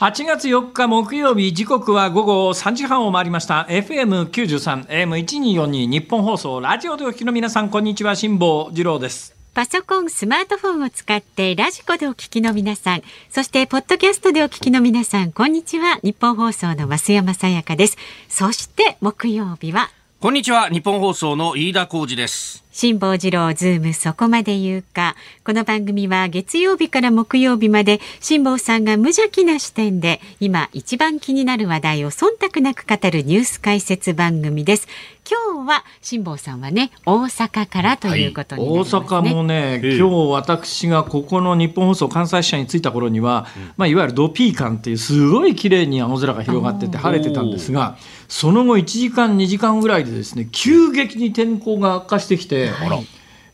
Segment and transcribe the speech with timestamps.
[0.00, 15.98] 8月4日木曜日時刻は午後3時半を回りました FM93 AM1242 日本放送ラジオでお聞きの皆さんこんにちは辛坊治郎ですパソコン、スマートフォンを使ってラジコでお聞きの皆さん、そしてポッドキャストでお聞きの皆さん、こんにちは。
[16.02, 17.98] 日本放送の増山さやかです。
[18.28, 19.90] そして木曜日は
[20.22, 22.62] こんにちは日本放送の飯田浩二です。
[22.72, 25.16] 辛坊治郎ズームそこまで言うか。
[25.46, 34.88] この番組は月曜日から木曜日まで辛坊さんが無邪気な視点で今一番気になる話題を忖度なく語るニュース解説番組です。
[35.26, 39.00] 今日は辛坊さんはね大阪からということになります、ね。
[39.00, 43.46] 大阪もね、今日私がここの日本放送関西支社に着いた頃には、
[43.78, 47.96] まあ、いわゆるドピーカンっていうすごい綺麗に青空が広がってて晴れてたんですが
[48.30, 52.70] その後1時間2時間ぐらいでですね急激に天候が悪化してきて、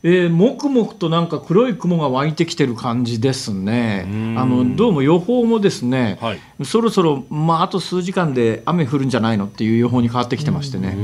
[0.03, 4.05] えー、もくもくとなんか黒い雲が湧いてきてる感じですね。
[4.37, 10.95] あのどうも予報もですね、はいそろそろまああと数時間で雨降るんじゃないのっていう予報に変わってきてましてね。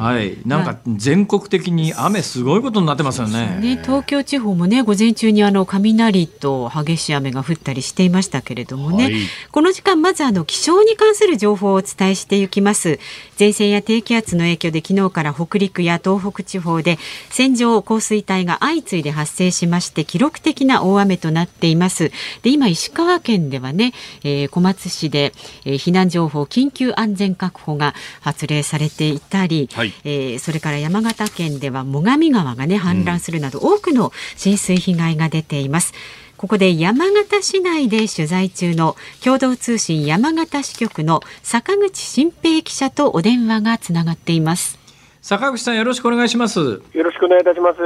[0.00, 3.58] はい、なんか全国的に雨すごいことになってますよね。
[3.60, 9.14] ね、東京地方もね午前中にあの雷と激しい雨が降ったりしていましたけれどもね、はい。
[9.52, 12.98] この時間まずあの気象に関する情報をお伝えしていきます。
[13.38, 22.10] 前線や低気圧の影響で昨日から北陸や東北地方で線状降水帯が相次いで発生しまして記録的な大雨となっています。
[22.42, 23.92] で今石川県ではね、
[24.24, 25.34] えー小松市で、
[25.66, 35.92] えー避難情報緊急安全確保が発令されていたり、はいえーそれから山形県では最上川がね氾濫するなど多くの浸水被害が出ています。
[36.36, 44.78] ここで山形市内で取材中の共同通信山形支局の坂口新平記者とお電話がつながっています。
[45.20, 46.58] 坂口さんよろしくお願いします。
[46.60, 47.78] よろしくお願いいたします。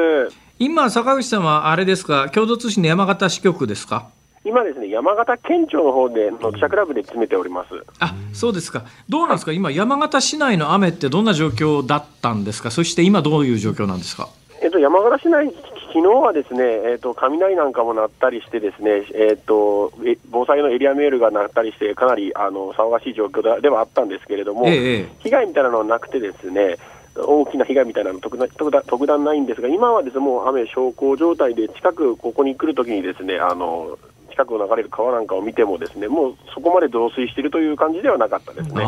[0.61, 2.31] 今坂口さんはあれですか？
[2.31, 4.07] 共同通信の山形支局ですか？
[4.45, 7.71] 今ですね、山形県庁の方での記者クラブで詰めております。
[7.99, 8.85] あそうですか。
[9.09, 12.71] どうなんですか、今山形市内の雨ってどんな状況だったんですか？
[12.71, 14.29] そして今どういう状況なんですか？
[14.61, 25.09] えっと、山形市内、昨日はですね、えっと、雷なんかも鳴ったりしてですね、えっと、え防災のエリアメールが鳴ったりして、かなりあの騒がしい状況でではあったんですけれども、ええええ。
[25.21, 26.77] 被害みたいなのはなくてですね、
[27.17, 33.99] 大きな被害みたいなの特段特段特段ないんですが、今はですね、もう雨小康状態で、近くここに来るときにですね、あの、
[34.35, 38.85] 近くを流れる川なんかを見てもですね、もうそこまで増水しているという感じではなかったですね。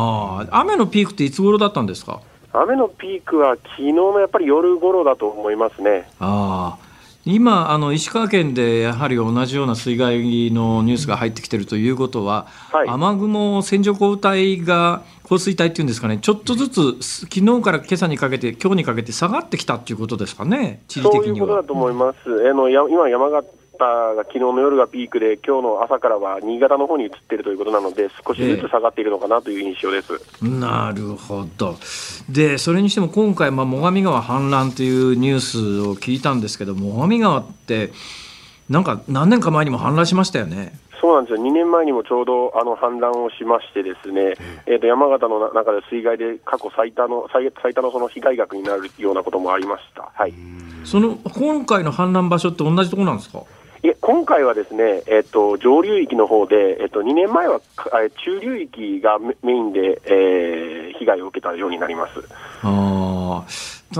[0.51, 2.21] 雨のピークっていつ頃だったんですか？
[2.53, 6.09] 雨のピークは昨日のやっぱり夜頃だと思いますね。
[6.19, 6.87] ああ
[7.25, 21.63] 今あの石川県でやはり同じような水害のニュースが入ってきてるということは、はい雨雲線状降雨帯が降水帯っていうんですかねちょっとずつ昨日から今朝にかけて今日にかけて下がってきたっていうことですかね地理そう的にはいうことだ。
[21.65, 22.17] と思います。
[22.49, 23.45] あのや今山形
[23.85, 30.13] が昨日の夜がピークで、今日の朝からは新潟の方に移っているということなので、少しずつ下がっているのかなという印象です。
[30.43, 31.75] なるほど。
[32.29, 37.91] で、それにしても今回、まあ、最上川氾濫というニュースを聞いたんですけど、最上川って、
[38.69, 40.77] なんか何年か前にも氾濫しましたよね。
[40.99, 44.33] そうなんですよ、2年前にもちょうどあの氾濫をしまして、ですね、
[44.65, 50.09] えー、と山形のな中で水害で過去最多の最最多のその被害額になるようなこともありました。
[50.13, 50.33] はい
[50.83, 53.43] その今回の氾濫場所って同じところなんですか？
[53.83, 57.61] いえ今回はですね、えっと上流域の方で、えっと2年前は
[58.23, 62.13] 中流域がメインで、えー被害を受けたようになります。
[62.63, 63.43] あ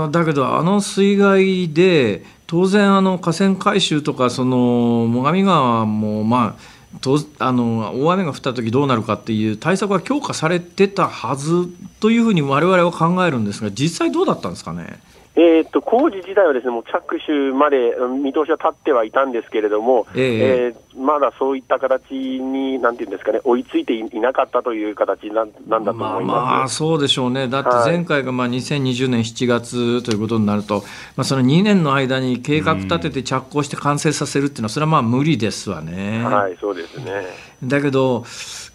[0.10, 11.68] だけどあの水害で当然あの河川改修とかその最上川もまあとあの大雨が降った時どうなるかっていう対策は強化されてたはず
[12.00, 15.00] というふうに我々は考えるんですが実際どうだったんですかね？
[15.38, 26.36] えー、と工事自体はですねもう着手までうん見通しは立ってはいたんですけれども、えええーまだそういった形に、なんていうんですかね、追いついていいなかったという形なんなんだとまあ思います。
[26.36, 30.84] まあそうでしょうね、だって前回がまあ2020年7月ということになると、
[31.16, 36.24] まあ、その2年の間に計画立てて着工して完成させるっていうのは、それはまあ無理ですわね。
[36.24, 37.28] はい、そうですね。
[37.64, 38.24] だけど、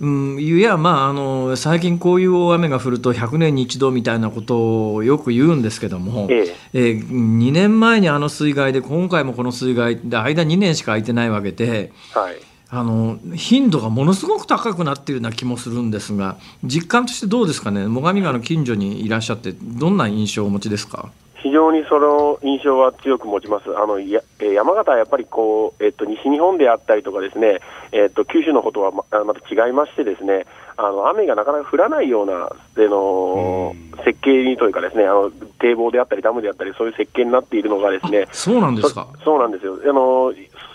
[0.00, 6.56] うん、いや、まああの、最近こういう大雨が降ると100年に一度みたいなことをよく言うんですけども、ええ。
[6.72, 12.34] えー2年前にあの水害で、今回もこの水害で、間2年しか空いてないわけで、はい。
[12.74, 17.82] あの頻度がものすごく高くなっているような気もするんですが実感としてどうですかね？
[17.84, 21.10] 最上川の近所にいらっしゃってどんな印象をお持ちですか？
[21.42, 23.76] 非常にその印象は強く持ちます。
[23.76, 27.60] あのやえー、山形はやっぱりこう、えっと、西日本であったりとかですね、
[27.90, 30.46] えっと、九州の方とはままた違いましてですね、
[30.76, 33.74] あの雨がなかなか降らないような、での
[34.04, 39.08] 設計にというかですね、あの堤防であったりダムであったりそういう設計になっているのがですね、そうなんですか？
[39.24, 39.78] そうなんですよ。
[39.84, 40.32] あの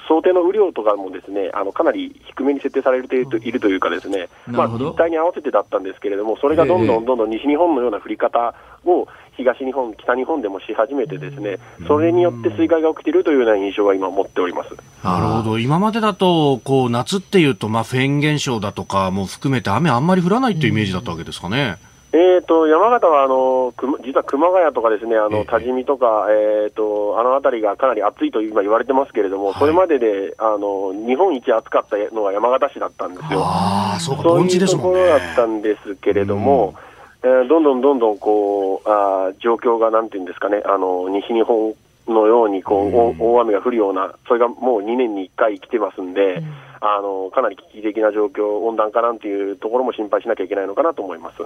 [0.08, 8.54] 想定の雨量とかもですねあのかなり低めに設定されているといるというか、ですね、まあ、実態に合わせてだったんですけれども、それがどんどんどんどん西日本のような降り方
[8.86, 11.58] を東日本、北日本でもし始めて、ですね
[11.88, 14.70] それによって水害が起きているというような印象は今、持っております。
[15.04, 21.78] なるほど、今までだとこう夏っていうと、まあ、フェーン現象だとかも含めて、雨あんまり降らないというイメージだったわけですかね。
[22.14, 23.74] えーと、山形はあの
[24.04, 33.42] 実は熊谷とかですねあの多治見とか、えーと、あの辺りがかなり暑いと今言われてますけれども、はい、それまでであの日本一暑かったのは山形市だったんですよ。
[33.44, 36.87] あそうそういうところだったんですけれども、うん、
[37.24, 41.74] えー、どんどんどんどんこうあ状況がなんていうんですかね、あの西日本
[42.08, 46.46] のようにこう、うん、大雨が降るような、それがもう2年に1回来てますんで、うん、
[46.82, 51.38] あのかなり危機的な状況、温暖化なんていうところも心配しなきゃいけないのかなと思います。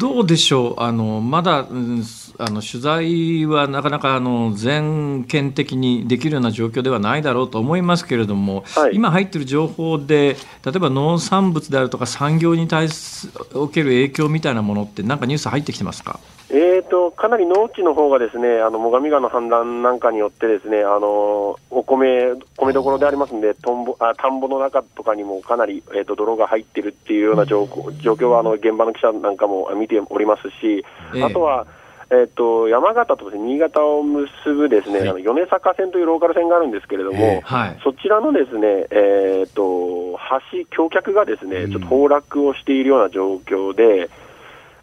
[0.00, 2.02] どうでしょう、あのまだ、うん、
[2.38, 16.18] あの取材はなかなかあの全県的にできるような状況ではないだろうと思いますけれども、はい、今入っている情報で、例えば農産物であるとか、産業に対すおける影響みたいなものって、なんかニュース入ってきてますか？
[16.48, 23.84] えーと、かなり農地の方がですね、あの最上川の氾濫なんかによってですね、あのお米、米どころでありますんで、とん。
[23.84, 27.68] ぼあ田んぼの中とかにもかなり、えーと、泥が入ってるっていうような状
[28.00, 30.82] 状況はあの現場の記者なんかも見ておりますし、
[31.22, 31.66] あとは、
[32.08, 40.18] えーと、山形と新潟を結ぶですね、はい、あの米坂線というローカル線があるんですけれども、えーはい、そちらのですね、えーと、
[40.50, 44.08] 橋、橋脚がですね、ちょっと崩落をしているような状況で、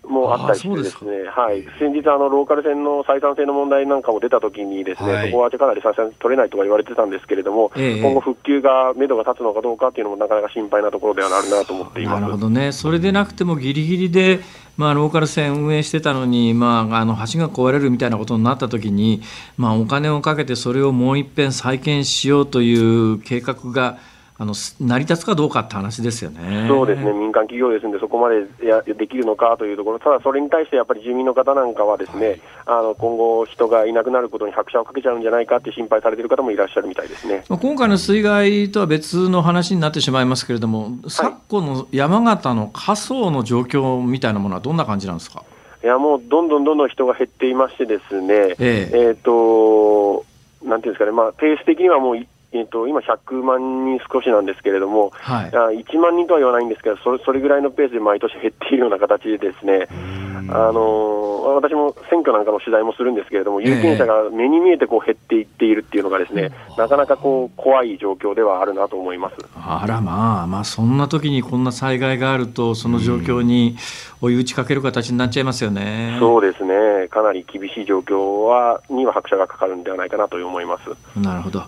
[0.08, 12.22] もあったりしてですね、はい、先日あの、ローカル線の採算性の問題なんかも出たときにですね、はい、そこはかなり採算取れないとか言われてたんですけれども、え今後復旧が目処が立つのかどうかっていうのもなかなか心配なところではあるなと思っています。
[12.22, 12.72] なるほどね。
[12.72, 14.40] それでなくてもギリギリで
[14.78, 19.24] まあ、ローカル線運営してたのに、まあ、あの橋が壊れるみたいなことになったときに、
[19.58, 23.98] まあ、お金をかけてそれをもう一遍再建しようという計画が
[24.40, 26.68] あの成り立つかどうかって話ですよね。
[26.68, 37.44] そうですね、民間企業ですので、そこまでやできるのかというところ、ただそれに対してやっぱり住民の方なんかは、ですね、はい、あの今後、人がいなくなることに拍車をかけちゃうんじゃないかって心配されている方もいらっしゃるみたいですね。
[37.50, 45.44] 今回の水害とは別の話になってしまいますけれども、昨今の山形の仮想の状況みたいなものは、どんな感じなんですか？
[45.84, 48.90] いやもうどんどんどんどん人が減っていましてですね、ええ。
[48.94, 50.26] えー、と
[50.64, 52.18] なんていうんですかね、まあ、ペース的にはもう
[52.54, 59.88] えーと、今、100万人少しなんですけれども、はい、1万人とは言わないんですけどそれ、それぐらいのペースで毎年減っているような形で、ですね
[60.50, 69.36] あの私も選挙なんかの取材もするんですけれども、有権者が目に見えてこう減っていっているっていうのが、ですね、えー、なかなかこう怖い状況ではあるなと思います。
[69.56, 73.78] あらまあ、まあ、そんな時にこんな災害があると、その状況に
[74.22, 76.18] 追い打ちかける形になっちゃいますよね。
[76.20, 81.20] そうですね、かなり厳しい状況はには拍車がかかるんではないかなと思います。
[81.20, 81.64] なるほど、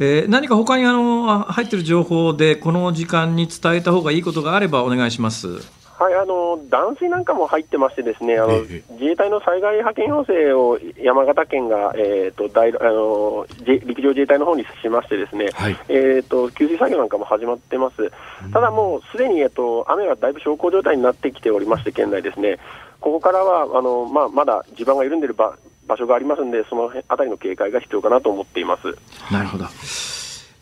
[0.00, 5.85] えー、何か他にあの入っている情報で、この時間に伝えた方がいいことがあればお願いします。
[5.98, 18.12] はい、あの断水なんかも入ってまして、ですねあの自衛隊の災害派遣要請を山形県が、えーと、大あの陸上自衛隊の方にしまして、ですね、はい、えーと、給水作業なんかも始まってます、
[18.52, 22.58] ただもうすでに、えーと、雨がだいぶ小康状態になってきておりまして、県内ですね、
[23.00, 25.56] ここからはあの、まあ、まだ地盤が緩んでいる場
[25.86, 29.32] 場所がありますので、そのあたりの警戒が必要かなと思っています。
[29.32, 29.64] なるほど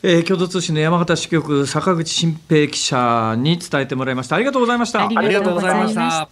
[0.06, 4.36] えー、共同通信の山形支局坂口新平記者に伝えてもらいました。
[4.36, 5.06] ありがとうございました。
[5.06, 6.28] ありがとうございました。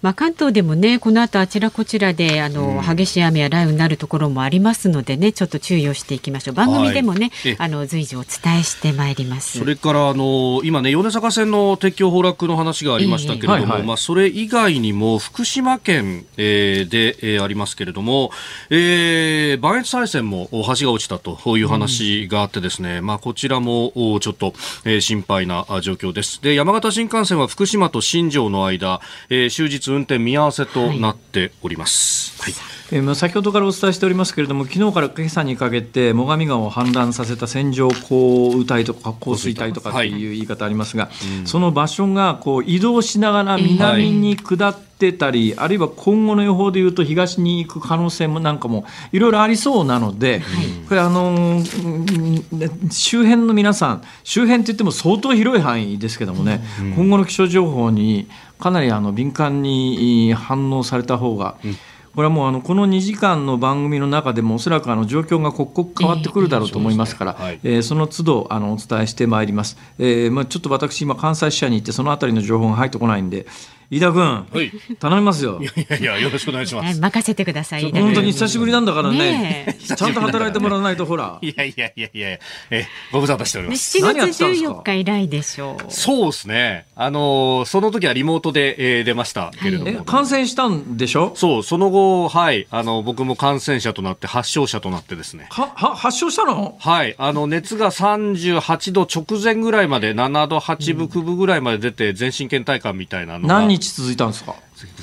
[0.00, 6.54] まあ関東でもねこの後あちらこちらであの、うん、激しい雨や雷雨になるところもありますのでねちょっと注意をしていきましょう。
[6.54, 9.58] 番組でもね、はい、あの随時お伝えしてまいります。
[9.58, 18.30] それからあの今ね米坂線の鉄橋崩落の話がありましたけれども、えーはいはい、まあそれ以外にも福島県、えー、で、えー、ありますけれども、
[18.70, 26.40] えー、磐越西線も橋が落ちたという話があってですね、うんまあ、こちらもちょっと、えー、心配な状況です。
[26.42, 32.40] で、山形新幹線は福島と新庄の間、えー、終日運転見合わせとなっております。
[32.42, 61.76] はい、はいえー、先ほどからお伝えしておりますけれども、昨日から今朝にかけて、最上川を氾濫させた線状降雨帯とか降水帯とかっていう言い方ありますが、はいうん、その場所がこう移動しながら南に下ってたり、はい、あるいは今後の予報でいうと、東に行く可能性もなんかもいろいろありそうなので、はい、これあのー、周辺の皆さん、周辺って言っても相当広い範囲ですけどもね、うん、今後の気象情報にかなりあの敏感に反応された方が、うん
[62.14, 69.76] これはもうあのこの2時間の番組の中でもおそらくあの状況が刻々変わってくるだろうと思いますから、ええー、その都度あのお伝えしてまいります。
[69.98, 73.46] えーまあ、ちょっと私今関西支社に行ってそのあたりの情報が入ってこないんで
[73.90, 75.60] 飯田君、はい、頼みますよ。
[75.60, 77.00] いやいやよろしくお願いします。
[77.00, 77.90] 任せてください。
[77.92, 79.18] 本当に久しぶりなんだからね。
[79.18, 81.38] ねちゃんと働いてもらわないとほら。
[81.42, 82.38] いやいやいやいや
[82.70, 83.98] えご無沙汰しております。
[83.98, 85.92] 7月14日以来でしょう。
[85.92, 86.86] そうですね。
[86.96, 91.32] あのその時はリモートで、えー、出ましたけれども、はい、感染したんでしょ？
[91.36, 95.46] そうその後はいあの僕も感染者となって発症者となってですね。
[95.50, 96.76] はは発症したの？
[96.80, 104.54] はいあの熱が38度直前ぐらいまで7度8分9分ぐらいまで出て全身倦怠感みたいなのが何日続いたんですか？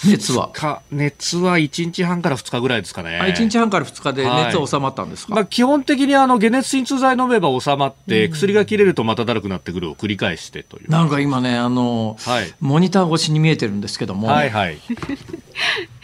[0.06, 0.52] 熱は。
[0.92, 3.20] 熱は1日半から2日ぐらいですかね。
[3.20, 10.92] あ1日半から2日で熱は収まったんですか、はい、まあ、基本的にあの解熱鎮痛剤飲めば収まって、薬が切れるとまただるくなってくるを繰り返してという。
[10.92, 14.78] なんか今ね、あの、はい、モニター越しに見えてるんですけども、はいはい、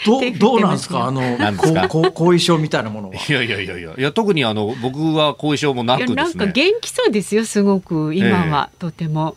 [0.05, 1.37] どどうなんですか、あの
[1.83, 3.15] 後後遺症みたいなものは。
[3.15, 9.35] いやいやいやいや、いや特にあの僕は後遺症もなく、ね、なんか元気そうですよ、すごく、今は、えー、とても。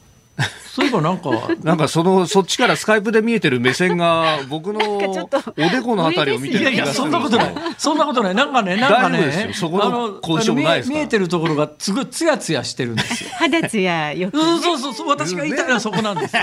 [0.73, 1.31] そういえばなんか、
[1.63, 7.55] なんかその、そっちからスカイプで見えてる目線が、僕のおでこのあたりを見てるいやいや、そんなことない。
[7.77, 8.35] そんなことない。
[8.35, 13.31] なんかね、 なんかね、そこの交渉ない見えてるところがつぐつやつやしてるんですよ。
[13.37, 14.43] 肌つやよく、ね。
[14.63, 16.43] そうそうそう、私が言いたいのはそこなんですよ。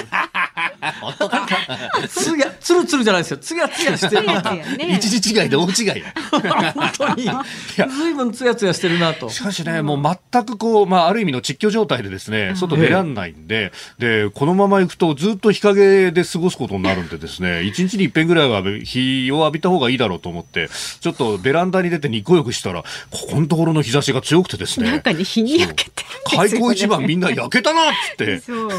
[2.09, 3.37] つや、つるつるじゃないですよ。
[3.37, 4.43] つやつやしてるな。
[4.89, 6.03] 一時違いで大違い
[6.75, 7.23] 本当に。
[7.23, 9.29] ずいぶんつやつやしてるなと。
[9.29, 24.89] しかしね、もう全くこう、まあ、ある意味の窒居状態でですね、外出らんないんで、で、このまま行くとずっと日陰で過ごすことになるんでですね、 一日に一遍ぐらいは日を浴びた方がいいだろうと思って、ちょっとベランダに出て日光浴したら、ここのところの日差しが強くてですね。
[24.91, 28.39] なんかに日に焼けてる開口一番みんな焼けたなっつって。
[28.39, 28.69] そう。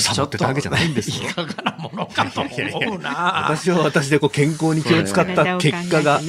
[0.00, 1.28] サボってたわけじゃないんですよ。
[1.30, 3.44] いかがなものかと思うな。
[3.50, 6.20] 私は私でこう健康に気を使った結果が。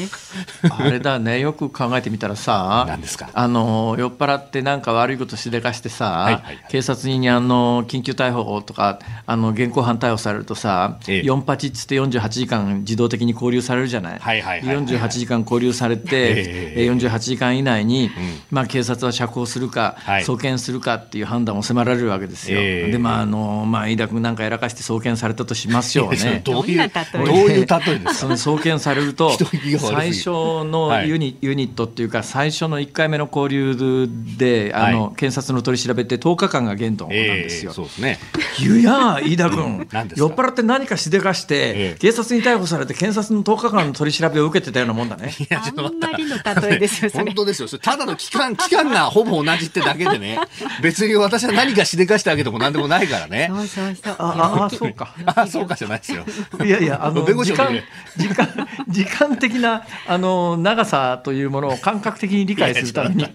[0.69, 3.29] あれだね、よく考えてみたらさ、何ですか？
[3.33, 7.54] あの、酔っ払ってなんか悪いことしでかしてさ、警察にあの、
[7.87, 14.19] 緊急逮捕とか、あの、現行犯逮捕されるとさ、ええ、4八っつって48時間自動的に拘留されるじゃない？
[14.19, 18.11] はいはいはい、48時間拘留されて、ええ、48時間以内に、うん、
[18.51, 22.59] まあ警察は釈放するか、はい、送検するかっていう判断を迫られるわけですよ。
[22.61, 26.41] え、で、まあ、あの、まあ、飯田君なんかやらかして送検されたとしますよね。
[26.45, 27.99] どういう、どういう例え？
[27.99, 29.37] ですその送検されると、
[29.79, 37.07] 最初のユニ,、ユニットっていうか、最初の1回目の交流で、あの、はい、検察の取り調べって10日間が限度。
[37.07, 37.73] なんですよ。
[37.73, 38.19] そうですね。
[38.59, 45.33] 言うや飯田君、酔っ払って何かしでかして、ええ、警察に逮捕されて、検察の10日間の取り調べを受けてたようなもんだね。
[45.39, 50.39] いやあんまりの例えですよ、本当ですよ、ただの期間期間がほぼ同じってだけでね、
[50.81, 53.47] 別に私は何かしでかしてあげてもなんでもないからね。
[53.49, 55.13] そうそうそうああ、そうか。
[55.25, 56.25] あそうかじゃないですよ。
[56.63, 57.79] いやいや、あの、時間、
[58.17, 63.27] 時間、時間的な、あの、長さというものを感覚的に理解するために、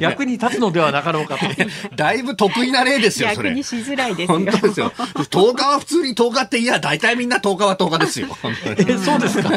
[0.00, 1.44] 役に立つのではなかろうかと。
[1.96, 3.50] だいぶ得意な例ですよ、それ。
[3.50, 4.38] 逆にしづらいですよ。
[4.38, 4.92] 本当ですよ。
[4.96, 8.28] 10日は普通に10日って、いや、大体みんな10日は10日ですよ。
[8.76, 9.50] え、そうですか？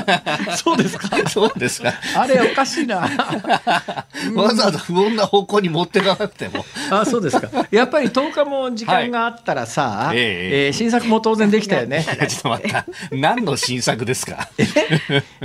[0.57, 1.29] そうですか？
[1.29, 1.93] そうですか。
[2.15, 2.97] あれ、おかしいな。
[4.35, 6.65] わざわざ不穏な方向に持ってかなくても。
[6.91, 7.49] あ、そうですか。
[7.71, 12.03] やっぱり10日も時間があったらさ、はい、えー、えー、新作も当然できたよね。
[12.05, 12.85] ちょっと待った。
[13.11, 14.49] 何の新作ですか？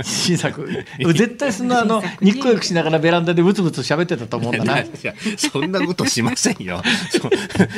[0.03, 0.85] 新作。
[1.13, 4.79] 絶対そのあの日光浴しながらベランダでブツブツ喋ってたと思うんだな。
[4.79, 6.81] いや、そんなことしませんよ。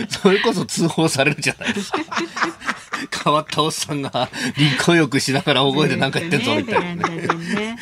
[0.10, 2.00] そ れこそ通報されるじゃないですか。
[3.24, 7.78] 変わったおっさんが日光浴しながら大声で何か言ってんぞみたいな、ね、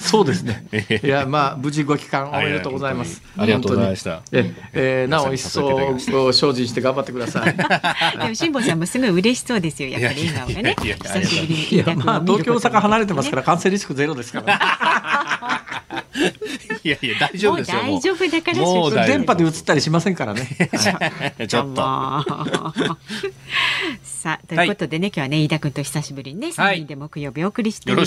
[0.00, 0.66] そうですね。
[1.02, 3.22] いやまあ無事ご帰還おめでとうございます。
[3.36, 4.22] ありがとうございました。
[4.32, 7.54] ええー、なお一層精進して頑張ってください。
[7.54, 7.62] で
[8.28, 10.74] も辛坊さんもすごい嬉ししそうですよやっぱり笑顔がね。
[10.80, 15.62] 久しぶりにいやまあ東京大阪離れてますから感染リスクゼロですから。
[16.86, 17.78] いやいや大丈夫ですよ。
[17.78, 20.46] 大丈夫だからもう電波で映ったりしませんからね。
[21.48, 21.82] ちょっと。
[24.26, 28.04] さあということでね、今日はね飯田君と久しぶりにね三人で木曜日お送りしていきま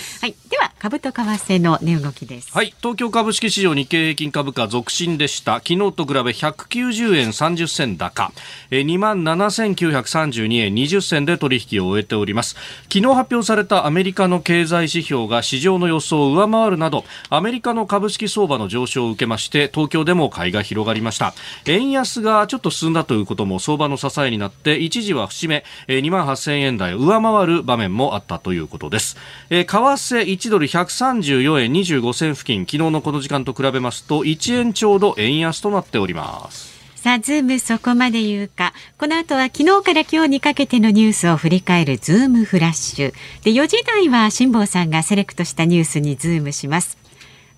[0.00, 0.20] す。
[0.22, 2.50] はい、では株と為替の値動きです。
[2.50, 5.56] はい、東京株式市場日経平均株価続伸でした。
[5.56, 8.32] 昨日と比べ190円30銭高、
[8.70, 12.56] え2万7932円20銭で取引を終えております。
[12.84, 21.34] 昨日発表されたアメリカの経済指標が市場の予想を上回るなど、アメリカの株式相場の上昇を受けまして、東京でも買いが広がりました。
[21.66, 29.16] 円安がちょっと進んだということも相場の支えになって、一時は節目、2万8000円台を上回る場面もあったということです。
[29.50, 38.74] 為替1ドル134円25銭付近昨日のこの時間と比べますと1円ちょうど円安となっておりますさあ、ズームそこまで言うか。
[38.98, 43.14] この後は昨日から今日にかけてのニュースを振り返るズームフラッシュ。
[43.42, 46.98] で、4時台は辛坊さんがセレクトしたニュースにズームします。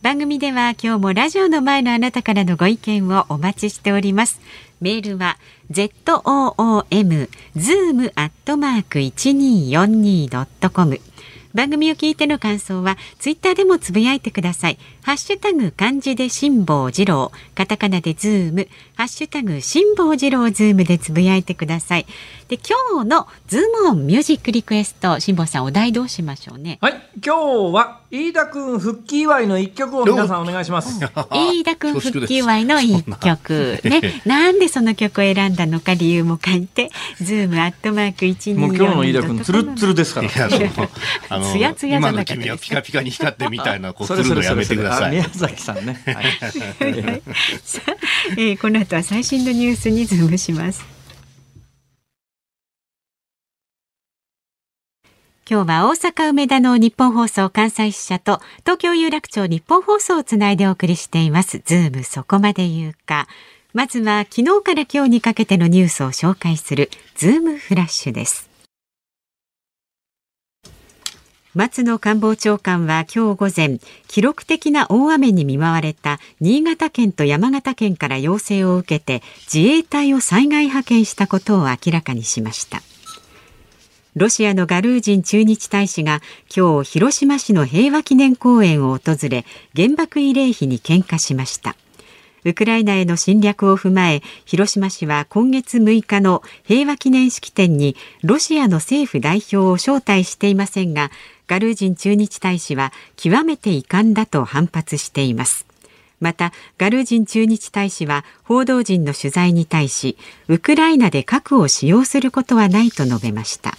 [0.00, 4.40] 番組では今日もラジオの前のあなたからのご意見をお待ちしております。
[4.80, 5.38] メールは
[5.72, 11.00] zoom zoom アットマーク 1242.com
[11.54, 14.78] 番組を聞いての感想はツイッターでもつぶやいてください。
[15.02, 22.06] ハッシュタグ漢字で辛坊治郎、カタカナでズーム、ハッシュタグ辛坊治郎ズームでつぶやいてください。
[22.52, 26.76] で今日のズームオンミュージックリクエスト、辛坊さんお題どうしましょうね。
[26.82, 31.00] はい、今日は飯田君復帰祝いの一曲を皆さんお願いします。
[31.32, 36.90] 飯田君復帰祝いの一曲ね、 なんでその曲を選んだのか理由も書いて、
[37.22, 40.28] ズームアットマーク一二もう今日の飯田君つるつるですから。
[41.30, 45.12] あのつやつやじゃなかったピカピカに光ってみたいなこうするのやめてください。
[45.12, 46.02] 宮崎さんね。
[46.04, 46.26] はい、
[48.36, 50.91] えー、この後は最新のニュースにズームします。
[55.52, 61.60] 今日は大阪梅田の日本放送関西支社と東京有楽町日本放送をつないでお送りしています。
[61.66, 63.28] ズームそこまで言うか。
[63.74, 68.48] まずは昨日から今日にかけてのニュースを紹介するズームフラッシュです。
[71.54, 73.78] 松野官房長官は今日午前
[74.08, 82.80] 記録的な大雨に見舞われた新潟県と山形県から要請を受けて自衛隊を災害派遣したことを明らかにしました
[84.14, 86.20] ロシアのガルージン駐日大使が
[86.54, 91.76] 今日広島市の平和記念公園を訪れ原爆慰霊碑に献花しました。
[92.44, 101.10] ウクライナへの侵略を踏まえ広島市は今月6日の平和記念式典にロシアの政府代表を招待していませんが
[101.46, 105.66] ガルージン駐日大使は極めて遺憾だと反発しています。
[106.20, 113.72] またガルージン駐日大使は報道陣の取材に対しウクライナで核を使用することはないと述べました。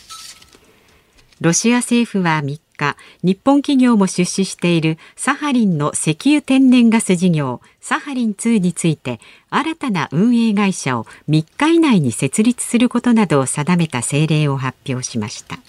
[1.44, 9.20] ロシア政府は3日日本企業も出資しているサハリンの石油天然ガス事業サハリン2について
[9.50, 15.60] 新たな運営会社を3日以内に設立することなどを定めた政令を発表しました。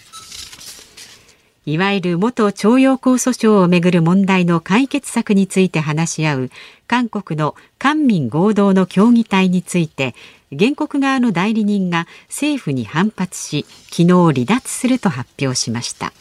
[1.66, 6.50] いわゆる元徴用工訴訟をめぐる問題の解決策について話し合う
[6.86, 10.14] 韓国の官民合同の協議体について
[10.58, 16.12] 原告側の代理人が政府に反発し昨日離脱すると発表しました。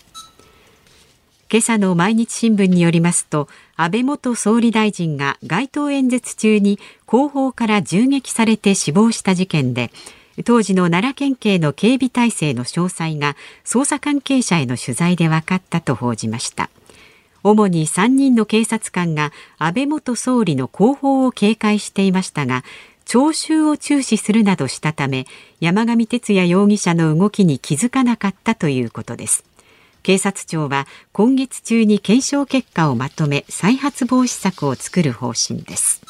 [1.52, 9.92] 今朝の毎日新聞によりますと安倍元総理大臣が街頭演説中に後方から銃撃されて死亡した事件で
[10.46, 16.72] 当時の奈良県警の警備体制の詳細が捜査関係者への取材で分かったと報じました。
[17.44, 22.64] 主に3人の警察官が安倍元総理の後方を警戒していましたが
[23.06, 25.26] 聴衆を注視するなどしたため
[25.60, 29.44] 山上徹也容疑者の動きに気づかなかったということです。
[30.04, 36.02] 警察庁は今月中に検証結果をまとめ再発防止策を作る方針です。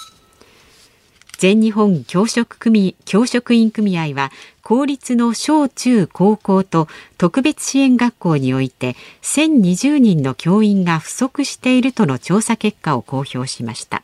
[1.38, 14.04] 全日本教職組教職員組合は公立の小中高校と特別支援学校において1020人の教員が不足しているとの調査結果を公表しました。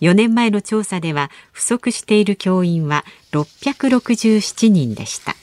[0.00, 5.36] 4年前の調査では不足している教員は667人でした。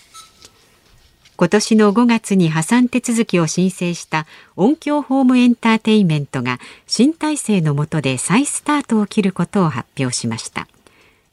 [1.38, 10.67] 今年の5月に破産手続きを申請した音響ホームエンターテイメントが新体制の下で再スタートを切ることを発表しました。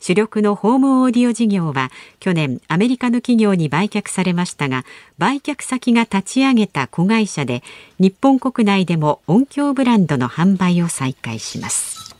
[0.00, 4.84] 主力のホームオーディオ事業は去年アメリカの企業に売却されましたが
[5.16, 7.62] 売却先が立ち上げた子会社で
[7.98, 12.13] 日本国内でも音響ブランドの販売を再開します。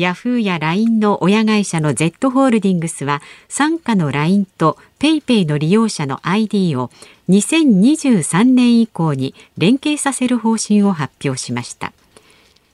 [0.00, 6.90] ヤフーや LINE の親会社の Z ホールディングスは傘下の LINE と PayPay の利用者の ID を
[7.28, 11.92] 2023年以降に連携させる方針を発表しました。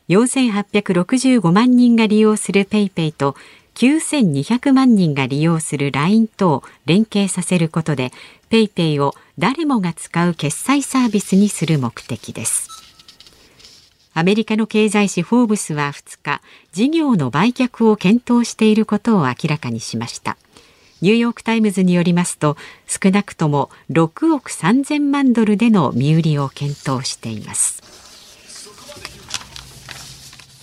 [0.09, 3.35] 4865万人が利用する PayPay と
[3.75, 8.13] 9200万人が利用する LINE とを連携させることで
[8.51, 12.76] PayPay を誰もが使う決済サービスにする目的です。
[14.19, 16.41] アメリカの経済誌フォーブスは2日
[16.73, 20.39] 事業の売却を検討していることを明らかにしました。
[21.03, 27.83] ニューヨーク・タイムズによりますと少なくとも6億3000万ドルでの身売りを検討しています。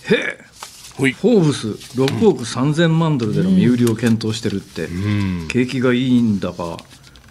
[0.08, 0.44] へえ。
[0.96, 6.76] フォーブス6億3000万ドルでの身売りを検討してるって、うん、景気がいいんだか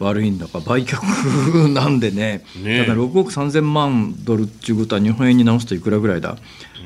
[0.03, 2.43] 悪いんだか売却なんでね。
[2.61, 6.37] ねだから6億3000万ドルっていうことは日本円に直すといくらぐらいだ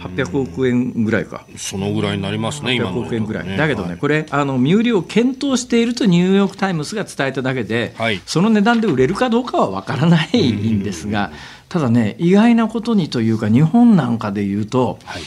[0.02, 1.46] ？800億円ぐらいか。
[1.58, 3.58] そのぐらいになりますね、今800の億円ぐらい、ね。
[3.58, 3.98] だけどね、はい。
[3.98, 8.22] これあの身売りを検討しているとニューヨーク・タイムズが伝えただけで、はい。
[8.26, 11.32] その値段で売れるかどうかは分からないんですが、
[11.70, 15.22] ただね意外なことにというか日本なんかで言うと、はい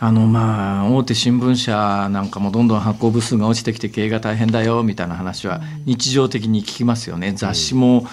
[0.00, 7.32] あのまあ大手新聞社なんかもどんどん発行部数が落ちてきて経営が大変だよみたいな話は日常的に聞きますよね。
[7.32, 8.06] 雑誌も、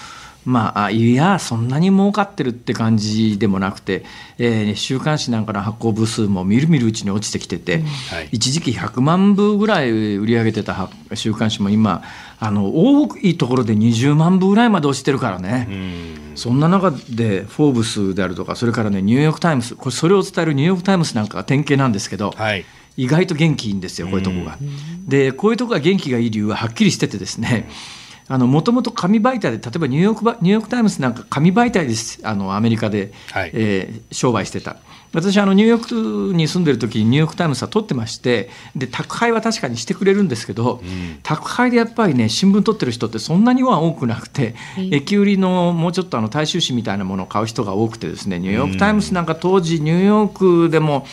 [0.45, 4.05] まああいやそんなに儲かってるって感じでもなくて、
[4.37, 12.03] えー週刊誌なんかの発行部数もみるみるうちに落ちてきてて、はい一時期100万部ぐらい売り上げてたは週刊誌も今
[12.43, 15.67] あの多いところで20万部ぐらいまで落ちてるからね。
[15.69, 16.31] うん。
[16.35, 22.65] そんな中で「フォーブス」であるとかそれからねニューヨーク・タイムズこれそれを伝えるニューヨーク・タイムズなんかが典型なんですけど、はい。
[22.97, 24.57] 意外と元気いいんですよこういうとこが。
[25.07, 27.69] でこういうとこが元気がいい理由ははっきりしててですね
[28.27, 32.19] もともと紙媒体で例えばニューヨークバニューヨーク・タイムズなんか紙媒体です。
[32.23, 33.51] あのアメリカで、はい。
[33.53, 34.77] えー商売してた。
[35.13, 40.81] 私あのニューヨークに住んでる時にニューヨーク・タイムズは取ってましてで宅配は確かにしてくれるんですけど、
[41.23, 51.05] 宅配でやっぱりね新聞取ってる人ってそんなには多くなくて、駅売りのもうちょっとあの大衆紙みたいなものを買う人が多くてですねニューヨーク・タイムズなんか当時ニューヨークでも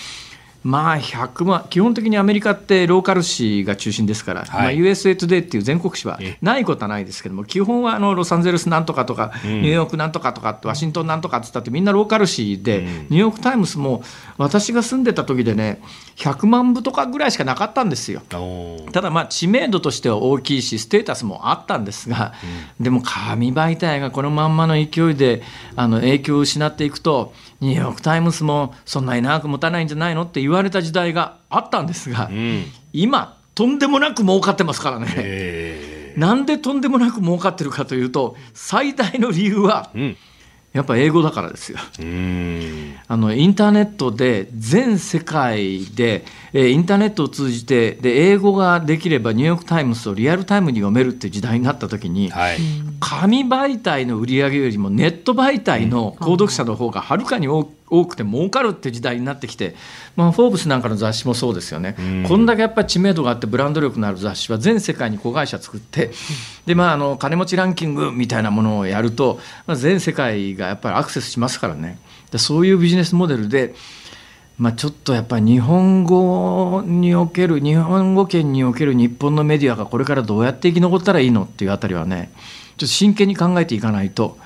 [0.64, 4.76] まあ100万基本的にアメリカってローカル紙が中心ですから、はい。
[4.76, 14.02] まあ、USA Today っていう全国紙はえないことはないですけども基本はあのロサンゼルスなんとかとか、ニューヨークなんとかとかワシントンなんとかっつったってみんなローカル紙で、ニューヨーク・タイムズも
[14.36, 15.80] 私が住んでた時でね
[16.16, 18.20] 100万部とかぐらいしかなかったんですよ。
[18.92, 22.34] ただまあ知名度としては大きいしステータスもあったんですが、
[22.80, 25.42] でも紙媒体がこのまんまの勢いで
[25.76, 32.64] あの影響を失っていくとニューヨーク・タイムズもそんなに長く持たないんじゃないのって言われた時代があったんですが、うん。
[32.92, 35.06] 今とんでもなく儲かってますからね。
[35.16, 36.14] え。
[36.16, 40.16] なんでとんでもなく儲かってるかというと最大の理由はーうん。
[40.72, 41.78] やっぱ英語だからですよ。
[41.98, 42.94] うん。
[43.06, 52.58] あのインターネットで全世界で、えーインターネットを通じてで英語ができればニューヨーク・タイムズをリアルタイムに読めるっていう時代になった時に、はい。
[53.00, 59.74] 紙媒体の売り上げよりもネット媒体の購読者の方がはるかに多多くて儲かるって時代になってきて、
[60.16, 61.96] まあ、フォーブスなんかの雑誌もそうですよね、
[62.28, 66.10] こんだけやっぱり知名度があってブランド力のある雑誌は全世界に子会社作って
[66.66, 71.98] で、まあ、あの金持ちランキングみたいなものをやると、まあ、全世界がやっぱりアクセスしますからね。
[72.30, 73.74] でそういうビジネスモデルで
[74.58, 84.36] まあ、ちょっとやっぱり日本語における日本語圏における日本のメディアがこれからどうやって生き残ったらいいのっていうあたりはねちょっと真剣に考えていかないと、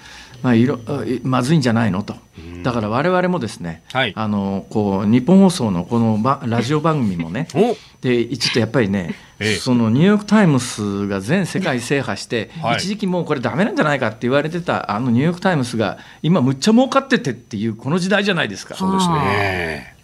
[0.42, 2.16] まあ、いろいまずいんじゃないのと。
[2.62, 4.12] だから我々もですね、はい。
[4.14, 7.76] あのこう日本放送のこのばラジオ番組もね お。
[8.00, 9.56] でちょっとやっぱりね、ええ。
[9.56, 12.76] そのニューヨーク・タイムズが全世界制覇して、はい。
[12.76, 18.74] 一時期もうこれダメなんじゃないかって言われてたあのニューヨーク・タイムズが今むっちゃ儲かっててっていうこの時代じゃないですか。
[18.74, 19.94] そうですね。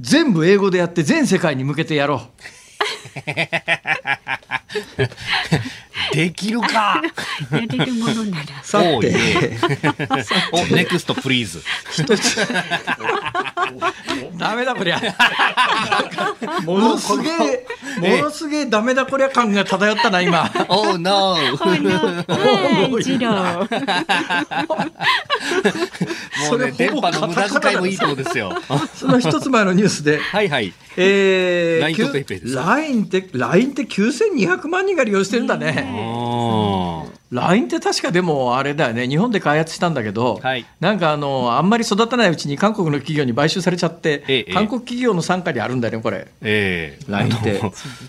[0.00, 2.22] 全部英語でやって全世界に向けてやろ
[6.12, 7.02] できるか。
[7.52, 8.44] やれるものなら。
[9.00, 9.56] て、
[10.52, 12.46] おネクストプリーズ一つ。
[14.36, 15.00] ダメだこりゃ。
[16.64, 17.66] ものすげえ、
[18.00, 20.50] ものすげえダメだこりゃ感が漂ったな今。
[20.68, 23.68] Oh no は い、次郎。
[26.50, 28.52] もうね電波の無駄遣いもいいとこですよ。
[28.94, 30.72] その一つ前のニュースで、はいはい。
[30.96, 32.54] えー、LINE と PayPay です。
[32.54, 35.58] ラインって LINE って9200万人が利用してるんだあ
[37.34, 39.08] LINE って確かでもあれだよね。
[39.08, 40.64] 日本で開発したんだけど、はい。
[40.78, 46.28] なんかあのあんまり育たないうちに韓国の企業に買収されちゃって、ええ韓国企業の傘下にあるんだよねこれ。
[46.42, 47.04] ええ。
[47.08, 47.60] LINE って。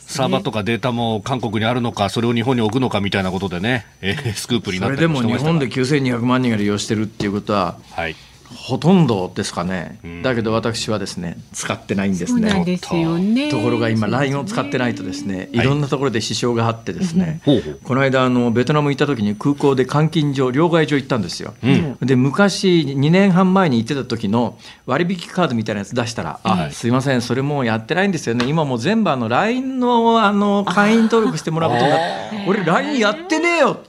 [0.05, 8.15] サーバーとかデータも韓国にあるのかそれを日本に置くのかみたいなことでね、ええスクープになそったりれでも日本で9200万人が利用してるっていうことははい
[8.53, 10.21] ほとんどですかね、ん。
[10.21, 12.63] だけど私はですね使ってないんですね。
[12.65, 13.49] ですよね。
[13.49, 17.79] ところが今 LINE を使ってないとですねいはいろんなところで支障があってですね、ほうほう。
[17.83, 21.53] この間あのベトナム行った時に空港で監禁所両替所行ったんですよ。
[21.63, 21.97] うん。
[22.01, 26.71] で昔2年半前に行ってた時の割引カードみたいなやつ出したら「あはい。
[26.71, 28.45] すいませんそれもうやってないんですよね。
[28.47, 32.05] 今もう全部あの LINE のあの会員登録してもらうことになって
[32.47, 33.79] 俺 LINE やってねえよ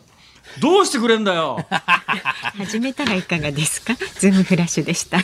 [0.60, 1.64] どうしてくれんだよ
[2.56, 3.94] 始めたらいかがですか？
[4.18, 5.18] ズームフラッシュでした。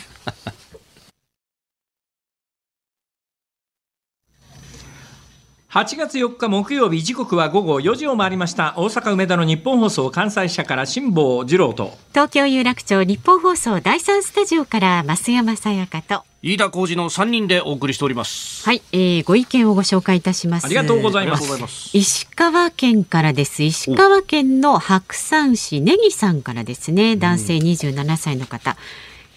[5.73, 8.75] 8月4日木曜日時刻は午後4時を回りました。
[8.77, 11.97] 大阪梅田の日本放送関西社から辛坊治郎と。
[12.11, 16.25] 東京有楽町日本放送第三スタジオから増山さやかと。
[16.43, 18.67] 飯田浩二の3人でお送りしております。
[18.67, 20.67] はい、えー、ご意見をご紹介いたします。
[20.67, 21.97] ありがとうございます。
[21.97, 23.63] 石川県からです。
[23.63, 27.17] 石川県の白山市根木さんからですね。
[27.17, 28.77] 男性27歳の方、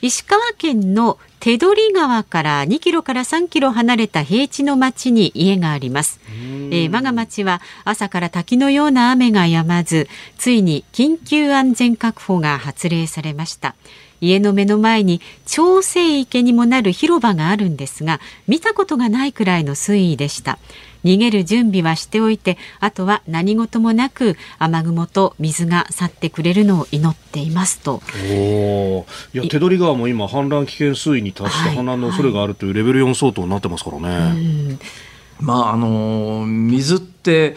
[0.02, 13.76] 石川県の手取川から2キロから3キロ離れた平地の町に家があります、えー、我が町は朝から滝のような雨が止まずついに緊急安全確保が発令されました。
[14.22, 20.58] 家の目の前に調整池にもなる広場があるんですが見たことがないくらいの水位でした
[21.06, 28.02] 逃げる準備はしておいてあとは何事もなく雨雲と水が去ってくれるのを祈っていますと。
[28.30, 37.56] おいや手取川も今氾濫危険水位に達して氾濫の恐れがあるというレベル4相当になってますからね、はいまああの水って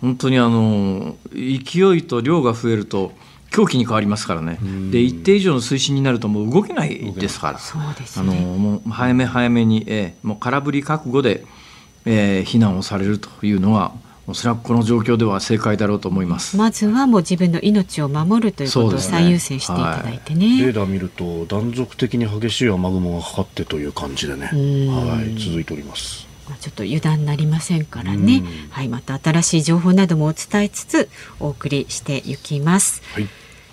[0.00, 3.12] 本当にあの勢いと量が増えると
[3.50, 4.60] 狂気に変わりますからね、
[4.92, 11.44] で一定以上の水深になるともう動けないですから、あのもう早め早めに、えー、もう空振り覚悟で、
[12.04, 13.92] えー、避難をされるというのは
[14.26, 16.56] おそらくこの状況では正解だろうと思います。
[16.56, 26.28] まずはもう自分の命を守るということを最優先していただいてね、ねはい、レーダー見ると断続的に激しい雨雲がかかってという感じでね、はい、続いております。
[26.60, 31.08] ちょっと油断なりませんからね、はい、また新しい情報などもお伝えつつ
[31.38, 33.02] お送りしていきます。
[33.14, 33.28] はい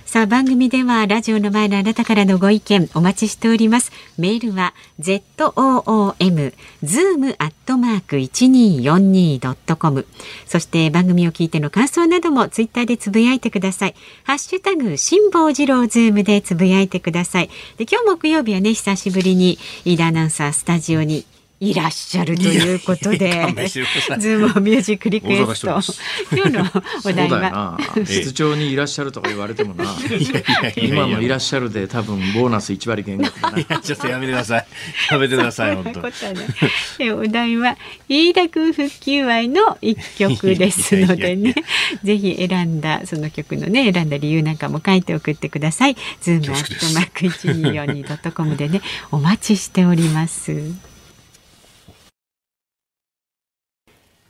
[0.07, 3.91] さあ番組ではラジオの前のあなたからのご意見お待ちしております。
[4.17, 10.07] メールは zoom zoom アットマーク 1242.com
[10.45, 13.95] そして番組を聞いての感想などもツイッターでつぶやいてください。
[14.23, 17.49] ハッシュタグ辛坊治郎ズームでつぶやいてください。
[17.75, 21.25] で今日木曜日はね久しぶりに飯田アナウンサースタジオに
[21.59, 23.31] いらっしゃるということで、
[23.67, 25.67] ズームミュージックリクエスト。
[26.31, 26.63] 今日の
[27.03, 27.79] お題は。
[28.05, 29.85] 室長にいらっしゃるとか言われてもな。
[30.77, 34.67] 今のいらっしゃるで多分ボーナス1割減額いや、ちょっとやめてください。
[35.09, 36.01] やめてください、本当。
[37.17, 37.75] お題は、
[38.07, 41.55] 飯田君復帰祝いの一曲ですのでね、
[42.03, 45.95] ぜひ選んだ、その曲のね、選んだ理由なんかも書いて送ってください。
[46.21, 50.86] ズームアットマーク 1242.com でね、お待ちしております。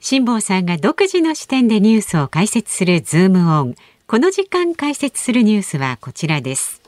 [0.09, 3.75] 辛坊さんが独自の視点でニュースを解説するズームオン。
[4.07, 6.81] この時間解説するニュースはこちらです。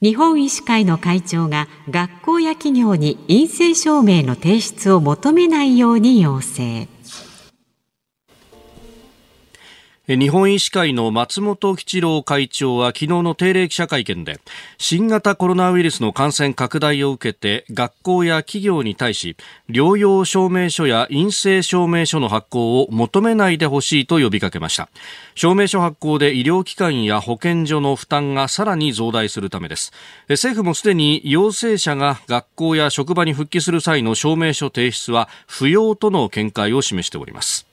[0.00, 6.88] 日本医師会の会長が学校や企業に陰性証明の提出を求めないように要請。
[10.08, 14.40] 日本医師会の松本吉郎会長は昨日の定例記者会見で
[14.76, 19.36] 新型コロナウイルスの感染拡大を受けて学校や企業に対し
[19.70, 24.88] 療養証明書や陰性証明書の発行を求めないでほしいと呼びかけました。
[25.36, 29.92] 証明書発行で医療機関や保健所の負担がさらに増大するためです。
[30.28, 37.71] 政府もすでに陽性者が学校や職場に復帰する際の証明書提出は不要との見解を示しております。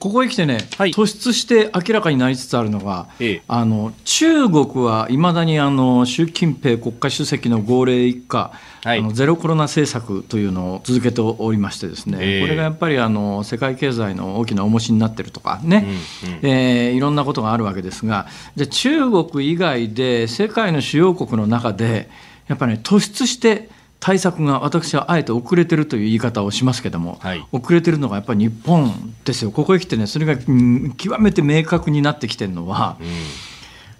[0.00, 8.50] ここへ来てね、はい、突出して明らかになりつつあるのが、ええ、あの中国はいまだにあの習近平国家主席の号令一家、
[8.82, 15.86] はい、あのゼロコロナ政策というのを続けておりましてですね、え、これがやっぱりあの世界経済の大きな重しになっているとかね、
[16.24, 22.08] うんうん、えー、いろんなことがあるわけですがじゃ中国以外で世界の主要国の中で
[22.48, 23.68] やっぱり、ね、突出して
[24.00, 33.06] 対策が私はあえて遅れてるという言い方をしますけども、はい、遅れてるのがやっぱり日本ですよ、ここへ来てね、それが極めて明確になってきてるのは、うん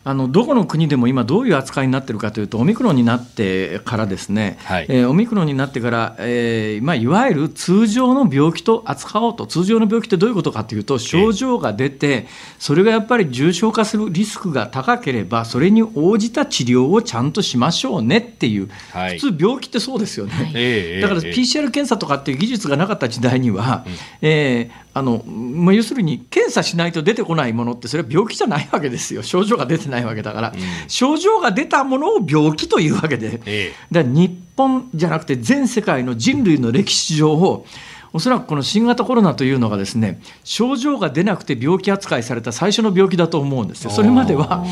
[0.03, 12.27] あのどこの国でも今どういう扱いになっているかというとオミクロンになってからですね、はい、えー、オミクロンになってから、えーまあ、いわゆる通常の病気と扱おうと通常の病気ってどういうことかというと症状が出て
[12.59, 29.23] それがやっぱり重症化するリスクが高ければそれに応じた治療をちゃんとしましょうねっていう、はい、普通病気ってそうですよね、はい、だから PCR 検査とかっていう技術がなかった時代には、うん、えーあのまあ、要するに検査しないと出てこないものってそれは病気じゃないわけですよ。
[29.23, 37.67] 症状が出てないわけだから、うん、症状が出たものを病気というわけで、ええ、だ日本じゃなくて全世界の人類の歴史上を
[38.13, 43.91] おそらくこの新型コロナというのがですね症状が出なくて病気扱いされた最初の病気だと思うんですよ。
[43.91, 44.65] それまでは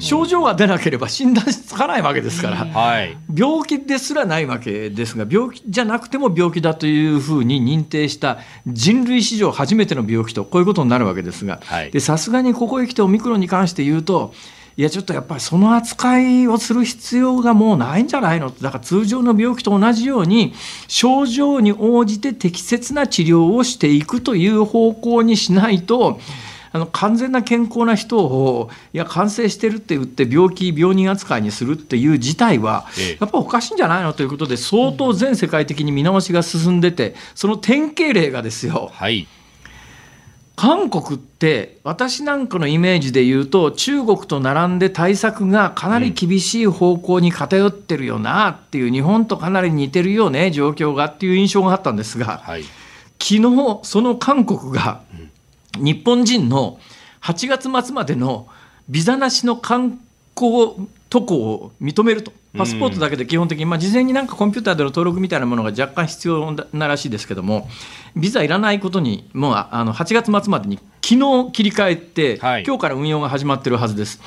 [0.00, 2.66] 症状が出なければ診断つかないわけですから、
[3.34, 11.60] 病気ですらないわけですが病気じゃなくても病気だというふうに認定した人類史上初めての病気とこういうことになるわけですが。
[11.98, 14.34] さすがにここへ来てオミクロンに関して言うと
[14.76, 18.50] いやちょっとやっぱりその扱いをする必要がもうないんじゃないの？
[18.50, 20.52] だから通常の病気と同じように
[20.88, 26.18] 症状に応じて適切な治療をしていくという方向にしないと
[26.72, 32.86] あの完全な健康な人をいや感染してるって言って病気病人扱いにするっていう事態は
[33.20, 34.12] やっぱおかしいんじゃないの？
[34.12, 39.28] ということで相当全世界的に見直しが進んでてその典型例がですよ、はい
[40.56, 52.64] 韓国って私なんかのイメージで言うと中国と並んで対策がかなり厳しい方向に偏ってるよなっていう、日本とかなり似てるよね状況がっていう印象があったんですが、はい
[53.18, 55.00] 昨日その韓国が
[55.76, 56.78] 日本人の
[57.22, 58.48] 8月末までの
[58.88, 59.98] ビザなしの観
[60.34, 60.74] 光
[61.08, 62.32] 渡航を認めると。
[62.56, 67.68] パスポートだけで基本的に、まあ、事前になんかコンピューターでの登録みたいなものが若干必要ならしいですけども、
[68.16, 74.20] ビザいらないことに、もうあの8月末までに昨日切り替えて、はい今日から運用が始まってるはずです。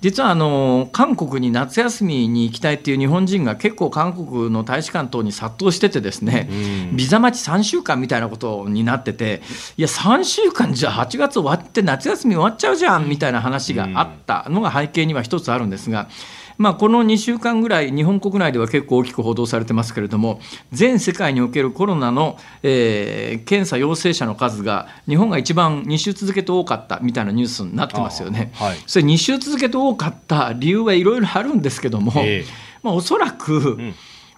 [0.00, 6.48] 実はあの韓国に夏休みに行きたいっていう日本人が結構韓国の大使館等に殺到しててですね、
[6.94, 9.42] ビザ待ち3週間みたいなことになってて
[9.76, 16.08] いや3週間じゃ8月終わって夏休み終わっちゃうじゃんみたいな話があったのが背景には一つあるんですが。
[16.60, 20.40] まあ、この2週間ぐらい、日本国内では結構大きく報道されてますけれども、
[20.72, 28.50] 全世界におけるコロナの、えー検査陽性者の数が、日本が一番2週続けて多かったみたいなニュースになってますよね。
[28.56, 28.76] はい。
[28.86, 32.52] それ2週続けて多かった理由はいろいろあるんですけども、ええ。
[32.82, 33.78] まあ、おそらく、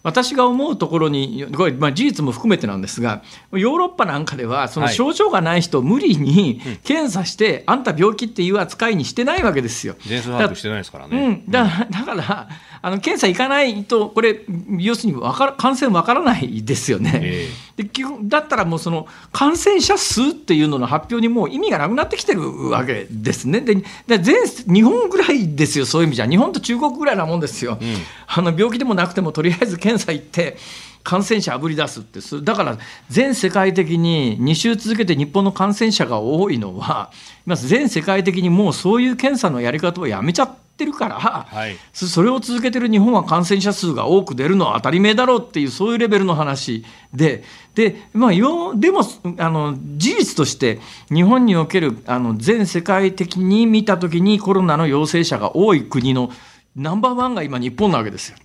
[0.03, 9.95] 私が思うところに、これ、まあ、事実も含めてなんですが、ヨーロッパなんかでは、そのはい症状がない人を無理に検査して、あんた病気っていう扱いにしてないわけですよ。
[10.07, 11.45] 全数把握してないですからね。
[11.47, 12.49] うん、だだから、
[12.83, 14.41] あの検査行かないと、これ、
[14.79, 17.21] 要するにわから感染わからないですよね。
[17.23, 23.61] えで基本だったらもうその感染者数っていうのの発表にもう意味がなくなってきてるわけですね。
[23.61, 26.27] でで全日本ぐらいですよ、そういう意味じゃ。
[26.27, 27.79] 日本と中国ぐらいなもんですよ。
[28.27, 30.57] あの病気でもなくても、とりあえず検査行って、
[31.03, 37.11] 感染者あぶり出すってす、だから全世界的に2週続けて日本の感染者が多いのは、
[37.47, 41.77] 今全世界的にもうそういう検査のやり方をやめちゃってるから、はい。
[41.93, 47.45] そそれを続けてる日本は感染者数が多く出るのは当たり前だろうっていうそういうレベルの話で。
[47.75, 49.01] で,、まあ、よでも
[49.39, 56.31] あの事実として日本におけるあの全世界的に見た時にコロナの陽性者が多い国の
[56.77, 58.37] ナンバーワンが今日本なわけですよ。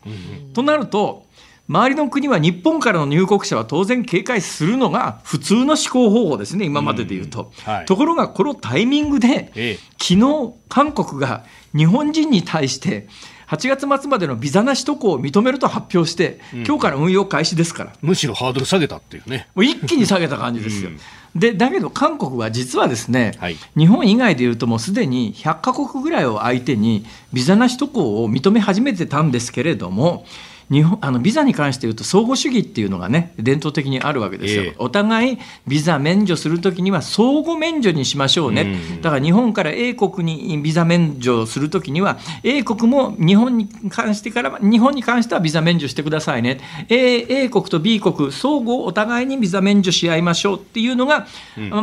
[0.54, 1.27] となると
[1.68, 7.52] 周りの国は日本からの入国者は当然警戒するのが普通の思考方法ですね今までで言うと。
[7.68, 7.74] うん。
[7.74, 7.86] はい。
[7.86, 9.80] ところがこのタイミングで、ええ。
[10.00, 13.08] 昨日韓国が日本人に対して
[13.48, 19.48] 8月末までのビザなし渡航を認めると発表して、今日から運用開始ですから、むしろハードル下げたっていうね。
[19.56, 20.92] もう一気に下げた感じですよ。
[21.34, 23.56] でだけど韓国は実はですね、はい。
[23.78, 30.26] 日本以外でいうともうすでに100カ国ぐらいを相手にビザなし渡航を認め始めてたんですけれども
[30.70, 34.76] 日本あのビザに関して言うと相互主義っていうのがね伝統的にあるわけですよ、ええ。
[34.78, 46.60] お互いビザ免除するときには相互免除にしましょうね、うんだから日本から A 国にビザ免除するときには A 国も日本に関してから日本に関してはビザ免除してくださいね。
[46.90, 51.28] A, A 国と B 国相互お互いにビザ免除し合いましょうっていうのが、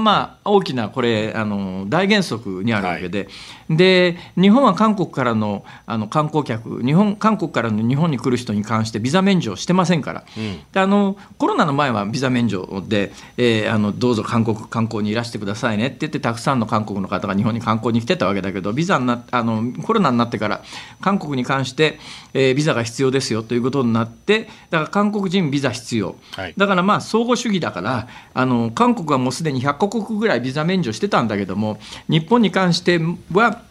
[0.00, 3.28] まあ大きなこれあの大原則にあるわけで、
[3.70, 10.24] で日本は韓国からのあの観光客日本韓国からの日本に来る人に関してビザ免除してませんから、
[10.72, 20.62] であのコロナの前はビザ免除で、えーあのどうぞ韓国観光にいらしてくださいねって言ってたくさんの韓国の方が日本に観光に来てたわけだけどビザになあのコロナになってから
[21.00, 21.98] 韓国に関して、
[22.32, 26.54] えービザが必要ですよということになってだから韓国人ビザ必要、はい。
[26.56, 32.98] だからまあ相互主義だからあの韓国はもうすでに100カ国ぐらいビザ免除してたんだけども日本に関して
[33.32, 33.62] は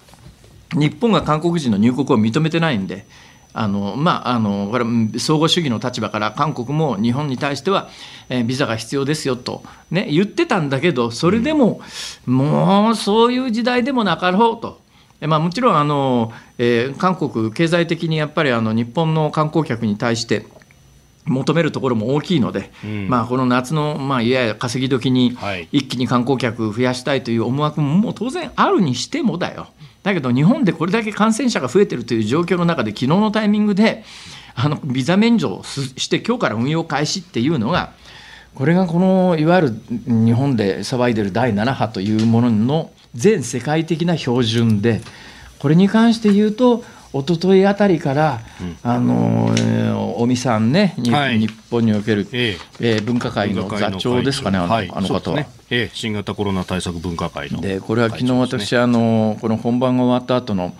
[0.73, 3.05] 日本が韓国人の入国を認めてないんで。
[3.55, 7.89] あのまあ、あのこれうん相互主義の立場から韓国も日本に対しては、
[8.29, 11.81] えービザが必要ですよと、ね、言ってたんだけどそれでも、
[12.25, 14.81] もうそういう時代でもなかろうと。
[15.21, 20.45] えまあ、もちろんあの、えー韓国経済的にやっぱりあの日本の観光客に対して
[21.25, 29.67] 求めるところも大きいので、うんまあ、この夏の、まあ、いわゆる稼ぎ時にはい一気に観光客増やしたいという思惑ももう当然あるにしてもだよ。
[30.03, 34.03] だけど日本でこれだけ感染者が増えてるという状況の中で昨日のタイミングで
[34.53, 37.93] あのビザ免除をして今日から運用開始っていうのが
[38.53, 45.01] これがこのいわゆる日本で騒いでる第7波というものの全世界的な標準で
[45.59, 48.41] これに関して言うと一昨日あたりから、
[48.81, 51.39] あのえー尾身さんね、にはい。
[51.39, 52.97] 日本における、ええ。
[52.97, 54.91] ー分科会の座長ですかね、あの,、はい。
[54.93, 55.37] あの方は。
[55.37, 55.49] ね。
[55.69, 57.61] ええ新型コロナ対策分科会の。
[57.61, 60.75] でこれは昨日私、あのこの本番が終わった後の、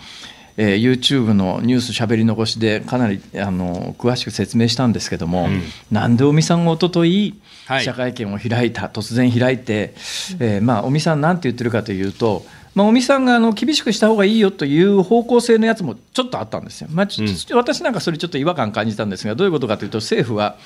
[0.58, 7.36] えー、YouTube のニュースしゃべり残しでかなりあの詳しく説明したんですけども、うん、なんで尾身さんがおととい。
[7.66, 9.94] 記者会見を開いた、はい、突然開いて、
[10.40, 17.08] えーまあ、尾身さんなんて言ってるかというとまあ、尾身さんがあの厳しくした方がいいよという方向性のやつもちょっとあったんですよ、まあ、
[17.56, 20.58] 私なんかそれちょっと違和感感じたんですがどういうことかというと政府は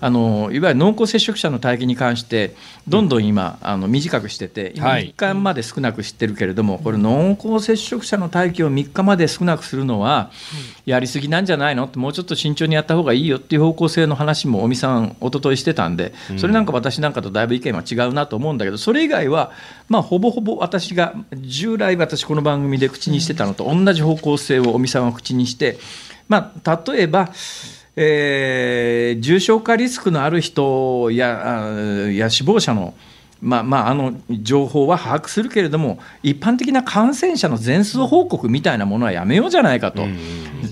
[0.00, 2.54] あのいわゆる濃厚接触者の待機に関して
[2.86, 10.30] どんどん今、あの短くしてて今3日まで少なくしてるけれども、これ濃厚接触者の待機を3日まで少なくするのは
[10.84, 11.86] やりすぎなんじゃないの？
[11.86, 19.50] ってもうちょっと慎重にやった方がいいよっていう方向性の話も尾身さん一昨日してたんでそれなんか私なんかとだいぶ意見は違うなと思うんだけどそれ以外は
[19.88, 25.78] まあほぼほぼ私が従来私この番組で口にしてたのと同じ方向性を尾身さんは口にして
[26.28, 27.30] まあ例えば
[27.96, 31.72] えー、重症化リスクのある人や
[32.12, 32.94] や死亡者の
[33.40, 40.04] まあまあ、あの情報は把握するけれども一般的な感染者の全数報告みたいなものはやめようじゃないかと、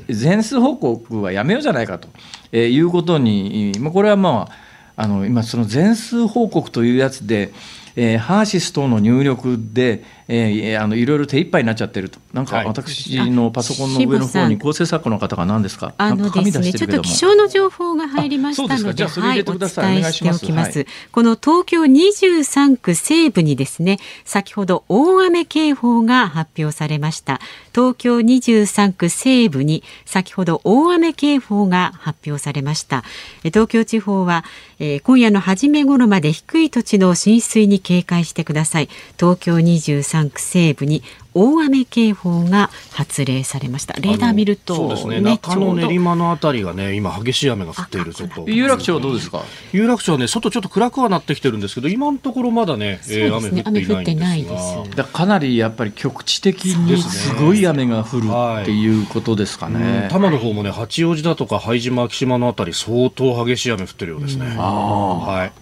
[0.09, 2.09] 全数報告はやめようじゃないかと、
[2.53, 4.49] えー、いうことにこれはま
[4.97, 7.53] ああの今その全数報告というやつで
[7.97, 20.87] えー、ハーシス等の入力で、えー、あのいろいろ手一杯になっちゃってると、なんか私のパソコンの上の方に構成作家の方が何ですか、あのですね、ちょっと気象の情報が入りましたので、はい、お伝えしておきます。
[21.13, 27.41] この東京23区西部にですね、先ほど大雨警報が発表されました。
[27.75, 33.05] 東京23区西部に先ほど大雨警報が発表されました。
[33.43, 34.45] 東京地方は、
[34.79, 38.89] えー、今夜の初め頃まで低い土地の浸水に警戒してください。
[39.19, 41.03] 東京23区西部に
[41.35, 43.95] 大雨警報が発令されました。
[43.95, 45.21] レーダー見ると、そうですね。
[45.21, 49.43] 中野練馬のあたりがね今激しい雨が降っているちょっと有楽町はどうですか。
[49.73, 58.29] 有楽町はね外ちょっと暗くはなってきてるんですけど今のところまだね、えー、ね、雨降ってないんですだかなりやっぱり局地的にすごい雨が降る
[58.63, 65.53] っていうことですかね、多摩の方もね八王子だとか拝島昭島のあたり相当激しい雨降ってるようですね、ああはい。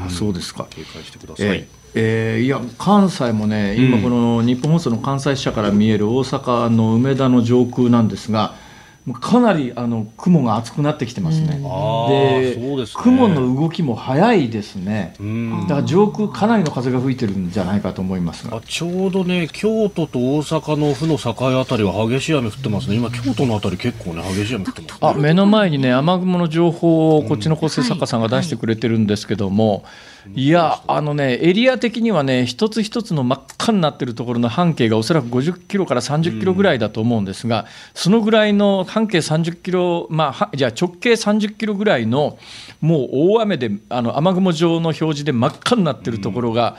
[0.00, 0.66] あそうですか。
[0.70, 8.54] 警戒してください、えーえー、いや関西もね、今、この日本放送の関西支社から見える大阪の梅田の上空なんですが、
[9.14, 11.58] かなりあの雲が厚くなってきてますね。
[12.08, 15.14] で、ね、雲の動きも速いですね。
[15.62, 18.60] だから上空かなりの風が吹いてるんじゃないかと思いますが。
[18.60, 22.96] ちょうどね京都と大阪の府の境あたりは激しい雨降ってますね。
[22.96, 29.68] 今京都のあたり結構ね激しい雨降ってます、ね、あ目の前にね雨雲の情報をこっちの構成作家さんが出してくれてるんですけども。
[29.68, 29.88] はいは
[30.34, 42.38] いやあのねエリア的にはね一つ一つの真っ赤になってるところの半径がおそらく50キロから30キロぐらいだと思うんですが、うん、そのぐらいの半径30キロ、まあ、じゃあ直径30キロぐらいの
[42.80, 46.76] もう大雨であの雨雲状の表示で真っ赤になってるところが、うん、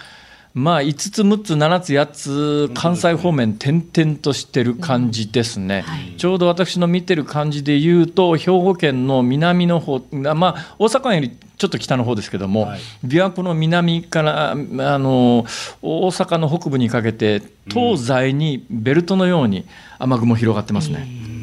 [0.54, 5.94] まあ5つ6つ7つ8つ関西方面点々としてる感じですね、うん。
[5.94, 15.46] はい、ちょうど私の見てる感じで言うと兵庫県の南の方まあ大阪よりちょっと北の方ですけども、はい、琵琶湖の南からあの
[15.82, 19.66] 大阪の北部にかけて東西にベルトのように
[20.00, 21.08] 雨雲広がってますね。
[21.34, 21.39] うん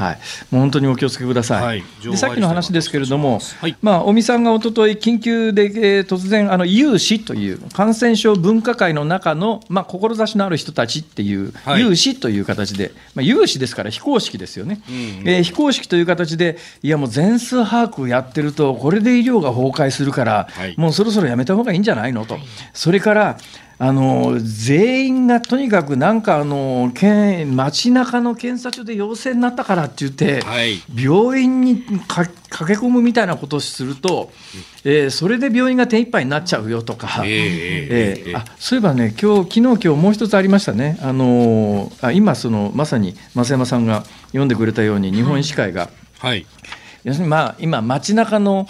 [0.00, 0.18] はい、
[0.50, 1.62] もう本当にお気をつけください。
[1.62, 14.94] はい、でさっきの話ですけれども、はい、まあ、尾身さんがおととい、緊急で、えー、突然、あの有志という感染症分科会の中の、まあ、志のある人たちっていう、はい、有志という形で、まあ、有志ですから非公式ですよね、うん。
[14.94, 22.38] うん、えー、非公式という形で、いや、もう全数把握やってると、これで医療が崩壊するから、もうそろそろやめた方がいいんじゃないのと。
[22.72, 23.38] それから
[23.82, 34.30] あの全員がとにかくなんかあの街中の検査所で陽性になったからって言って、はい、病院に駆け込むみたいなことをすると、
[34.84, 40.98] えー、それで病院が手一杯になっちゃうよとか、えー、あそういえばね今日昨日今日もう一つありましたね。
[41.00, 46.44] あのあ今そのまさに増山さんが読んでくれたように日本医師会が、はい、
[47.04, 48.66] 要するにまあ今街中の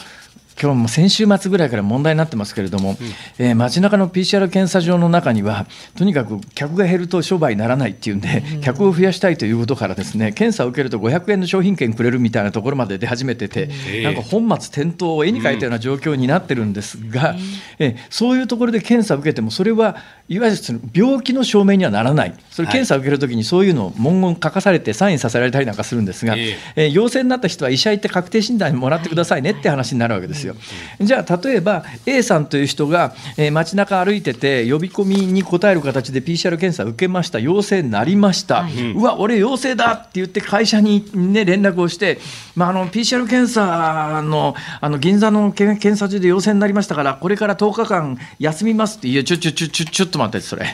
[0.61, 2.97] 今日も先週末ぐらいから問題になってますけれども、うん、
[3.39, 13.71] えー、街中の PCR 検査場の中には、とにかく客が減ると商売にならないっていうんで、うん、客を増やしたいということから、ですね検査を受けると500円の商品券くれるみたいなところまで出始めてて、
[14.03, 17.37] なんか本末転倒を絵に描いたような状況になってるんですが、
[17.79, 19.97] えー、そういうところで検査を受けても、それは
[20.29, 30.50] いわゆる病気の証明にはならない、それ検査を受けるときにそういうのを文言書かされて、サインさせられたりなんかするんですが、えー、陽性になった人は医者行って確定診断もらってくださいねって話になるわけですよ。
[30.51, 30.57] よ。
[31.01, 37.39] じゃあ例えば A さんという人が、えー、街中歩いてて呼び込みに答える形で PCR 検査受けました。
[37.39, 42.19] 陽性になりました、はい、うわ俺陽性だって言って会社に、ね、連絡をして、
[42.55, 50.67] まあ、あの PCR 検査のあの銀座の検査所で陽性になりましたからこれから10日間休みますっていやちょちょちょちょちょっと待ってそれ。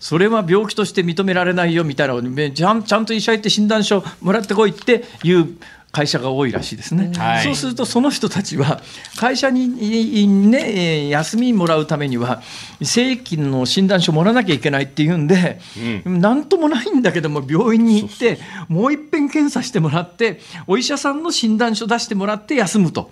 [0.00, 2.14] それは病気として認められないよみたいな。
[2.50, 5.56] ちゃんちゃんと医者行って診断書もらってこいっていう
[5.96, 8.82] 会社が多いらしいですね、はい、そうするとその人たちは
[9.18, 12.42] 会社に、ね、休みもらうためには
[12.82, 15.58] 正規の診断書もらわなきゃいけないっていうんで、
[16.04, 18.38] うん、なんともないんだけども病院に行って
[18.68, 23.10] もういっぺん検査してもらってお医者さんの診断書出してもらって休むと。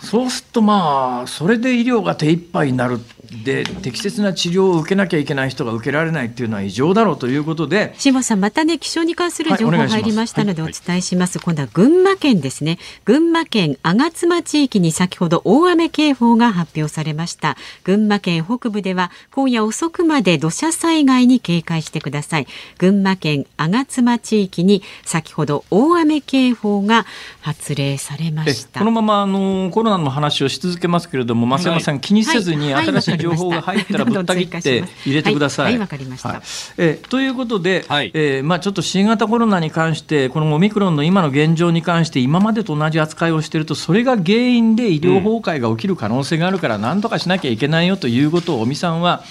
[0.00, 2.98] そうするとまあそれで医療が手一杯になる
[3.44, 7.94] で適切な治療を受けなきゃいけない人が受けられないっていうのは異常だろうということで。
[7.98, 11.38] 島さんまたね気象に関する情報入りましたのでお伝えします。
[11.38, 12.78] はい、今度は群馬県ですね。
[13.04, 17.56] 群馬県吾妻地域に先ほど大雨警報が発表されました。
[17.84, 22.46] 群馬県北部では今夜遅くまで土砂災害に警戒してください。
[22.78, 27.06] 群馬県吾妻地域に先ほど大雨警報が
[27.40, 28.80] 発令されました。
[28.80, 35.78] このままあのコロナの話をし続けますけれども増山さん、気にせずに新しい情報が入ったらぶった切って入れてください。
[35.78, 36.42] わ、かりました。
[36.78, 49.22] えということで、はい、えー、まあ、ちょっと新型コロナに関して、このオミクロンの今の現状に関して、今までと同じ扱いをしていると、それが原因で医療崩壊が起きる可能性があるから、なんとかしなきゃいけないよということを尾身さんは、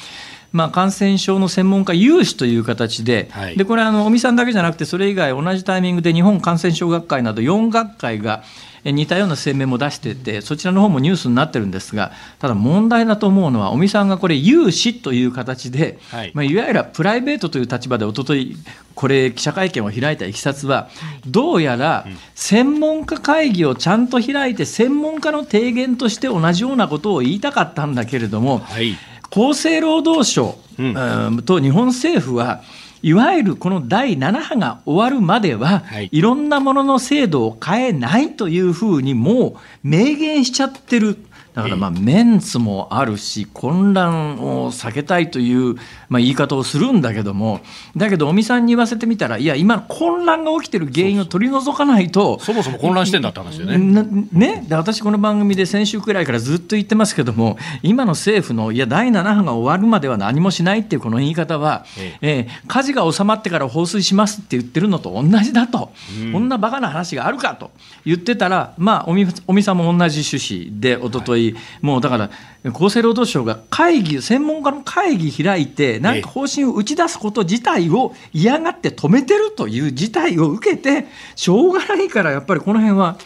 [0.51, 8.43] まあ、感染症の専門家有志という形で、はい、でこれはあの尾身さんだけじゃなくて、それ以外、同じタイミングで日本感染症学会など4学会が、
[8.83, 18.55] 似たような声明も出しててそちらの方もニュースになってるんですがただ問題だと思うのは尾身さんがこれ有志という形で、はい、まあ、いわゆるプライベートという立場でおととい
[18.95, 20.89] これ記者会見を開いたいきさつは、
[21.25, 22.05] どうやら
[22.35, 28.97] 専門家会議をちゃんと開いて専門家の提言として同じようなことを言いたかったんだけれども、はい、
[29.31, 32.61] 厚生労働省、うん、と日本政府は
[33.01, 41.17] いわゆるこの第7波が終わるまでは、はい、いろんなものの制度を変えないというふうにもう明言しちゃってる。
[41.53, 45.75] だからまあメンツもあるし混乱を避けたいという
[46.09, 47.61] まあ言い方をするんだけども
[47.95, 54.27] だけど尾身さんに言わせてみたらいや今混乱が起きてる原因を取り除かないとそもそも混乱してんだって話だよね。
[54.31, 62.39] ねで私この番組で先週くらいからずっと言ってますけども今の政府のいや第7波が終わるまでは何もしないっていうこの言い方は、ええ。
[62.39, 65.91] えー、火事が収まってから放水しますって言ってるのと同じだと、
[66.23, 67.71] うん、こんなバカな話があるかと
[68.05, 71.55] 言ってたらまあ尾身さんも同じ趣旨でおととい。
[71.81, 72.29] もうだから
[72.65, 83.17] 厚生労働省が会議専門家の会議開いてなんか方針を打ち出すこと自体を嫌がって止めてるという事態を受けてしょうがないからやっぱりこの辺は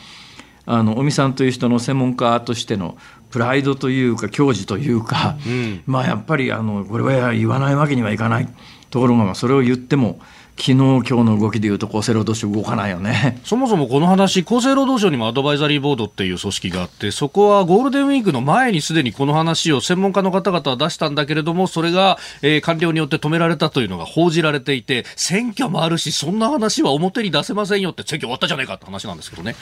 [0.66, 2.96] あの尾身さんという人の専門家としての
[3.32, 8.48] プライドというか矜持というか、うん、まあやっぱりあのこれは言わないわけにはいかない
[8.92, 10.20] ところがそれを言っても
[10.64, 29.55] 昨日今日の動きでいうと厚生労働省動かないよねそもそもこの話厚生労働省にもアドバイザリーボードっていう組織があってそこはゴールデンウィークの前にすでにこの話を専門家の方々は出したんだけれどもそれが、えー、官僚によって止められたというのが報じられていて選挙もあるしそんな話は表に出せませんよって選挙終わったじゃないかって話なんですけどね。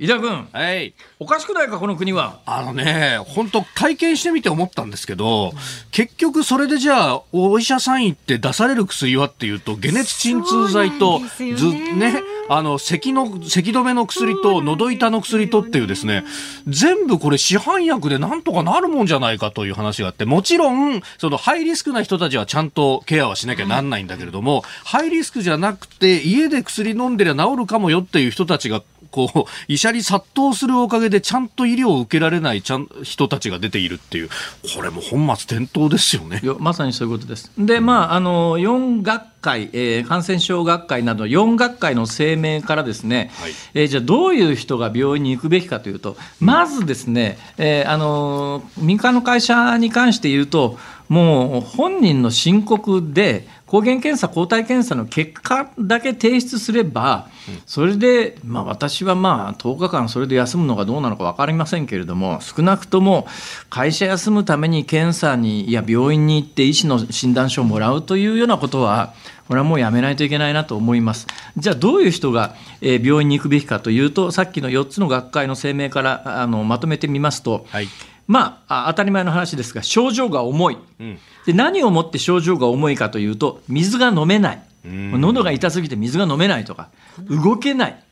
[0.00, 2.40] 井田君、はい、おかしくないか、この国は？
[2.46, 5.52] あのね、本当会見してみて思ったんですけど、
[5.90, 11.20] 結局それでじゃあ、お医者さん行って出される薬はっていうと、解熱鎮痛剤と、
[11.54, 16.24] ず、ね、あの、咳の、咳止めの薬と、喉痛の薬とっていうですね、
[16.66, 34.28] 全部これ市販薬でなんとかなるもんじゃないかという話があって、もちろん、そのハイリスクな人たちはちゃんとケアはしなきゃなんないんだけれども、ハイリスクじゃなくて、家で薬飲んでりゃ治るかもよっていう人たちがこう、医者に殺到するおかげでちゃんと医療を受けられないちゃん人たちが出ているっていう、
[34.74, 36.40] これも本末転倒ですよね。
[36.58, 37.50] まさにそういうことです。
[37.58, 57.28] で、まあ、あの、4学会、えー、感染症学会など4学会の声明からですね、はい、えー、じゃあどういう人が病院に行くべきかというと、まずですね、えー、あの民間の会社に関して言うと、もう本人の申告で抗原検査、抗体検査の結果だけ提出すれば、
[57.66, 63.28] それで、まあ、私はまあ10日間それで休むのがどうなのか分かりませんけれども、少なくとも
[63.68, 69.14] 会社休むために検査に、いや、病院に行って医師の診断書をもらうというようなことは、
[69.46, 71.28] これはもうやめないといけないなと思います。
[71.56, 77.88] じゃあ、どういう人が病院に行くべきかというと、さっきの4つの学会の声明からあのまとめてみますと、はい
[78.30, 86.90] まあ、当たり前の話ですが、症状が重い、うん、で何をもって症状が重いかというと、水が飲めない、喉が痛すぎて水が飲めないとか、
[87.28, 88.04] 動けない、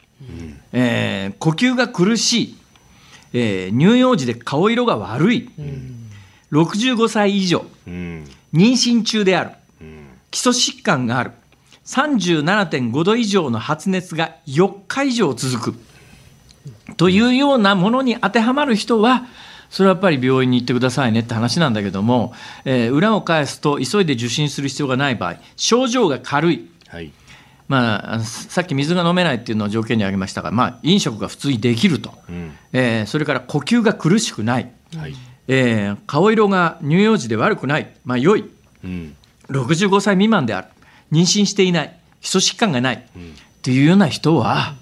[0.73, 2.57] えー、呼吸が苦しい、
[3.33, 5.51] えー乳幼児で顔色が悪い、
[6.51, 7.65] 65歳以上。
[7.87, 8.25] うん。
[8.53, 9.51] 妊娠中である。
[9.81, 10.09] うん。
[10.33, 11.31] 基礎疾患がある。
[11.85, 15.79] 37.5度以上の発熱が4日以上続く。
[16.97, 19.27] というようなものに当てはまる人は
[19.71, 22.33] それはやっぱり病院に行ってくださいねって話なんだけども、
[22.65, 26.69] えー裏を返すと急いで受診する必要がない場合症状が軽い。
[26.89, 27.13] はい。
[27.69, 32.57] まあ、さっき水が飲めないっていうのを条件に挙げましたが、まあ、飲食が普通にできると、うん。
[32.73, 35.15] えーそれから呼吸が苦しくない、はい。
[35.49, 38.45] えー顔色が乳幼児で悪くない、まあ、良い。
[38.85, 39.15] うん。
[39.51, 40.69] 65歳未満である。
[41.13, 41.99] 妊娠していない。
[42.21, 43.01] 基礎疾患がない、っ
[43.63, 44.75] ていうような人は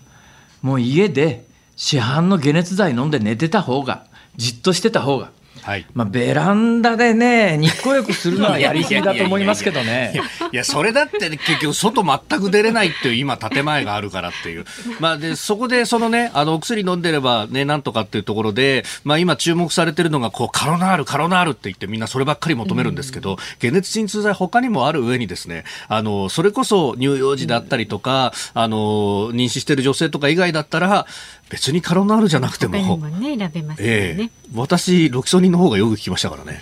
[0.63, 1.45] もう家で
[1.77, 4.07] 市販の解熱剤飲んで寝てた方が
[4.37, 5.31] じっとしてた方が
[5.67, 10.15] はいまあ、ベランダでね日光浴するのはやりすぎだと思いますけどね。
[10.53, 14.65] いや、それだってね結局外全く出れないっていう今建前があるからっていう。
[15.01, 31.07] まあで、そこでそのね、あの、お薬飲んでればね、なんとかっていうところで、まあ今注目されてるのが、こう、カロナール、カロナールって言ってみんなそればっかり求めるんですけど、解熱鎮痛剤他にもある上にですね、あの、それこそ乳幼児だったりとか、あの、妊娠してる女性とか以外だったら、
[31.49, 34.31] 別にカロナールじゃなくても、もね選べますよええね。
[34.55, 36.61] 私、ロキソニンの方がよく効きましたからね。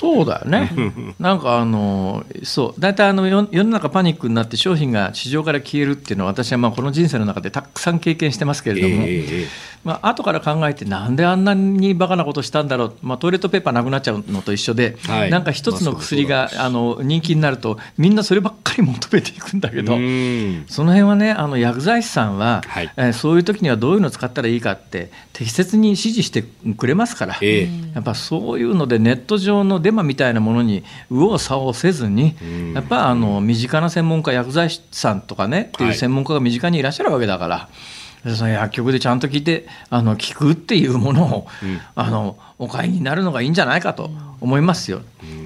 [0.00, 0.72] そうだよね。
[1.18, 15.30] なんかあの、そう、大体あの世世の中パニックになって商品が市場から消えるっていうのは私はまあこの人生の中でたくさん経験してますけれども、ええまあ後から考えてなんであんなにバカなことしたんだろう、まあ、トイレットペーパーなくなっちゃうのと一緒で、はい。
[15.30, 19.96] なんか一つの薬があの人気になるとみんなそればっかり求めていくんだけど。
[19.96, 20.64] うん。
[20.68, 22.92] その辺はね、あの薬剤師さんは、はい。
[22.96, 27.68] えーそういう時にはどういうのを使ったらいいかって、適切に指示してくれますから、ええ。
[27.94, 32.72] やっぱそういうので、ネット上のデマみたいなものに右往左往せずに、ん。
[32.74, 35.98] やっぱあの身近な専門家、薬剤師さんとかね、っていうはい。
[35.98, 37.68] 専門家が身近にいらっしゃるわけだから。
[38.36, 41.46] その薬局でちゃんと聞いてあの聞くっていうものを、
[41.94, 44.10] あのお買いになるのがいいんじゃないかと
[44.40, 45.00] 思いますよ。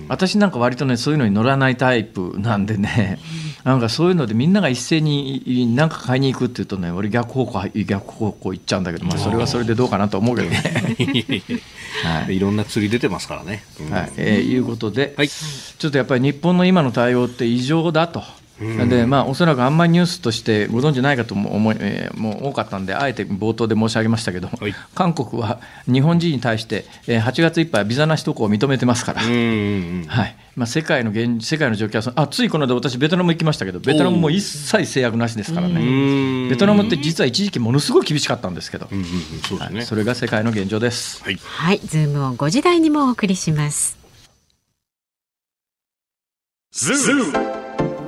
[0.09, 3.19] 私なんか割とねそういうのに乗らないタイプなんでね、
[3.65, 10.63] なんかそういうのでみんなが一斉に何か買いに行くっていうとね俺逆方向逆方向行っちゃうんだけど、まあ、それはそれでどうかなと思うけどね。
[12.05, 13.65] はいいろんな釣り出てますからね。
[13.81, 18.23] うんはいえーいうことで、はいちょっとやっぱり日本の今の対応って異常だと。
[18.61, 24.75] でまあ、おそらくあんまりニュースとしてご存じないかとも思い、えーもう多かったんであえて冒頭で申し上げましたけど、はい。
[24.95, 30.37] 韓国は日本人に対して、えー8月いっぱいはビザなし渡航を認めてますから、はい。
[30.55, 35.81] まあ、世界の現世界の状況はあついこの間私ベトナム行きましたけどベトナムも一切制約なしですからね。
[36.47, 36.49] ん。
[36.49, 41.23] ベトナムって実は一時期ものすごい厳しかったんですけど、うんうんうんそそれが世界の現状です。
[41.25, 41.39] はい。
[41.43, 43.99] はい、ズームを5時台にもお送りします。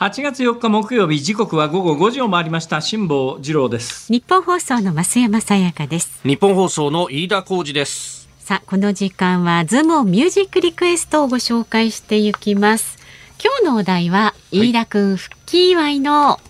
[0.00, 6.22] 8月4日木曜日時刻は午後5時を回りました辛坊治郎です日本放送の増山さやかです。
[6.22, 8.26] 日本放送の飯田浩二です。
[8.38, 12.96] さあこの時間はズームミュージックリクエストをご紹介していきます。
[13.44, 16.40] 今日のお題は、飯田くん復帰祝いの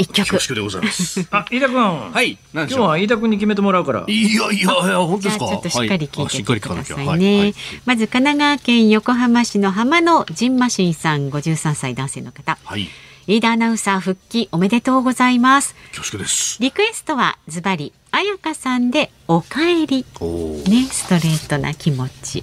[0.00, 1.26] 一曲恐縮でございます。
[1.30, 2.38] あ飯田君ははい。
[2.54, 2.74] 今日。
[2.78, 5.46] は飯田君に決めてもらうからいやいやいや、本当ですか？
[5.48, 6.84] ちょっとしっかり聞はいててくだ。
[6.84, 7.38] さいね。
[7.40, 12.58] はいまず神奈川県横浜市の浜野ジンマシンさん53歳男性の方。
[12.64, 12.88] はい。
[13.28, 15.74] 飯田アナウンサー復帰おめでとうございます。
[15.94, 16.56] 恐縮です。
[16.60, 20.04] リクエストはズバリ彩香さんでおかえり。
[20.20, 20.64] おお。
[20.68, 22.42] ね、ストレートな気持ち。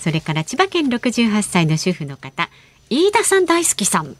[0.00, 2.50] それから千葉県68歳の主婦の方、
[2.90, 4.16] 飯田さん大好きさん。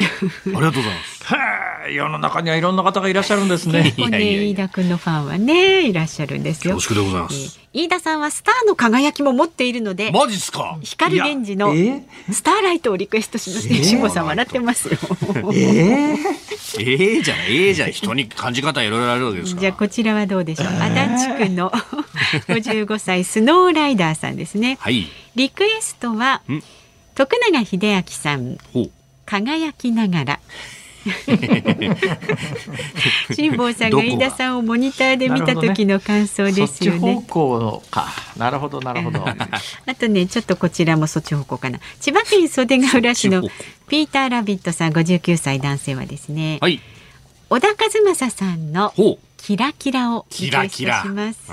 [0.00, 0.04] え。
[0.06, 0.08] あ
[0.46, 1.24] りがとうございます。
[1.24, 3.82] は世の中にはいろんな方がいらっしゃるんですね。
[3.96, 4.20] 結構ね、
[4.50, 6.74] 飯田君のファンはね、いらっしゃるんですよ。
[6.74, 7.60] 恐縮でございます。
[7.72, 10.78] 飯田さんはスターの輝きも持っているので、マジっすか？
[10.82, 13.82] 光源氏のえスターライトをリクエストしますね。
[13.82, 14.98] 慎吾さん笑ってますよ。
[15.52, 16.16] え
[16.78, 17.92] ええじゃない、ええじゃない。
[17.92, 19.60] 人に感じ方いろいろあるわけですから。
[19.62, 20.66] じゃあこちらはどうでしょう？
[20.68, 21.70] 足立区の
[22.48, 24.76] 55歳スノーライダーさんですね。
[24.80, 25.06] はい。
[25.34, 26.62] リクエストはん
[27.14, 28.90] 徳永英明さんほう。
[29.26, 30.40] 輝きながら。
[33.34, 37.24] 辛坊さんが飯田さんをモニターで見た時の感想ですよね。
[37.28, 38.08] 向か。
[38.36, 39.24] なるほど、なるほど。
[39.26, 39.36] あ
[39.98, 41.78] とね、ちょっとこちらもそっち方向かな。
[42.00, 43.42] 千葉県袖ケ浦市の
[43.88, 46.80] ピーターラビットさん59歳男性はですね、はい。
[47.50, 47.74] 小田和
[48.14, 49.33] 正さんのほう。
[49.46, 51.52] キラキラをリクエストします。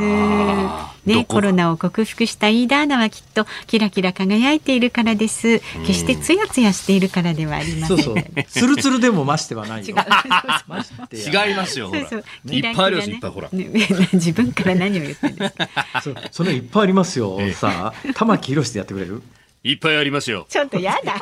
[1.06, 5.60] ね、コロナを克服した飯田アナはきっとキラキラ輝いているからです。
[5.86, 7.98] 決してツヤツヤしているからではありませ。
[8.02, 8.44] そうんそう。
[8.48, 12.08] ツルツルでも増してはない違いますよ、ほら。
[12.08, 13.50] そうそういっぱいあります、いっキぱい、ほら。
[13.52, 13.66] ね
[14.14, 15.68] 自分から何を言ってるんですか？
[16.02, 17.52] そそれいっぱいありますよええ。
[17.52, 19.22] さあ、玉木宏でやってくれる？
[19.66, 20.46] いっぱいありますよ。
[20.50, 21.22] ちょっとやだ。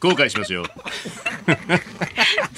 [0.00, 0.64] 後悔しますよ。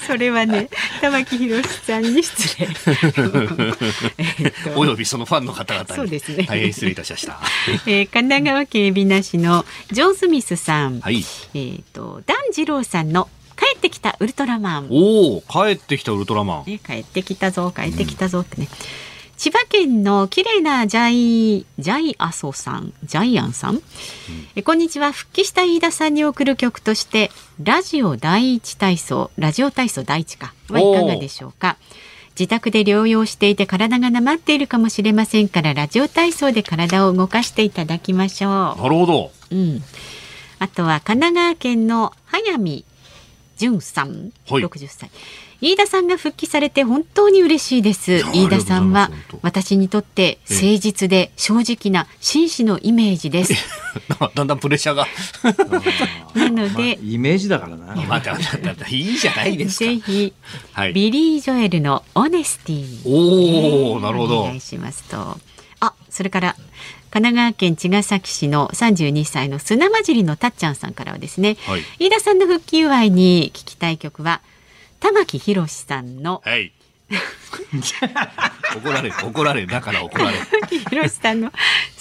[0.09, 0.69] それはね、
[1.01, 2.67] 玉木宏さんに失礼。
[4.17, 5.95] えっとおよびそのファンの方々に。
[5.95, 7.39] そうですね大変失礼いたしました。
[7.85, 11.23] えー神奈川県海老名市のジョー・スミスさん、はい。
[11.53, 14.87] えっ、とダン次郎さんの帰ってきたウルトラマン。
[14.89, 16.71] おお、帰ってきたウルトラマン。
[16.71, 18.67] ね、帰ってきたぞ帰ってきたぞってね、
[19.39, 23.81] 千葉県の綺麗なジャイジャイアソさんジャイアンさん、
[24.57, 25.13] えこんにちは。
[25.13, 27.31] 復帰した飯田さんに送る曲として
[27.63, 30.53] ラジオ第一体操ラジオ体操第一か。
[30.69, 31.77] はいかがでしょうか。
[32.37, 38.51] 自宅で療養していて体がなまっているかもしれませんからラジオ体操で体を動かしていただきましょう。
[38.51, 39.31] なるほど。
[39.51, 39.81] うん。
[40.59, 42.83] あとは神奈川県の早見
[43.55, 44.63] 淳さん、はい。
[44.65, 45.09] 60歳。
[45.61, 48.11] 飯田さんが復帰されて本当に嬉しいです。
[48.11, 53.53] や飯田さんは私にとって誠実で正直な紳士のイメージです。
[54.35, 55.07] だんだんプレッシャーが。
[56.35, 57.95] なのまあで、イメージだからな。
[57.95, 59.85] また、また、また、いいじゃないですか。
[59.85, 60.33] ぜひ、
[60.71, 60.93] はい。
[60.93, 63.01] ビリー・ジョエルのオネスティ。
[63.05, 64.61] おお、なるほどお願い。
[64.61, 65.39] しますと。
[65.79, 66.55] あ、それから
[67.11, 71.83] 神奈川県茅ヶ崎市の32歳の砂混じりのたっちゃんさんからはですね、はい。
[71.99, 74.41] 飯田さんの復帰祝いに聞きたい曲は
[74.99, 76.71] 玉木宏さんのはい。
[78.75, 80.45] 怒られる、怒られる、だから怒られる。
[80.45, 81.51] 玉木宏さんの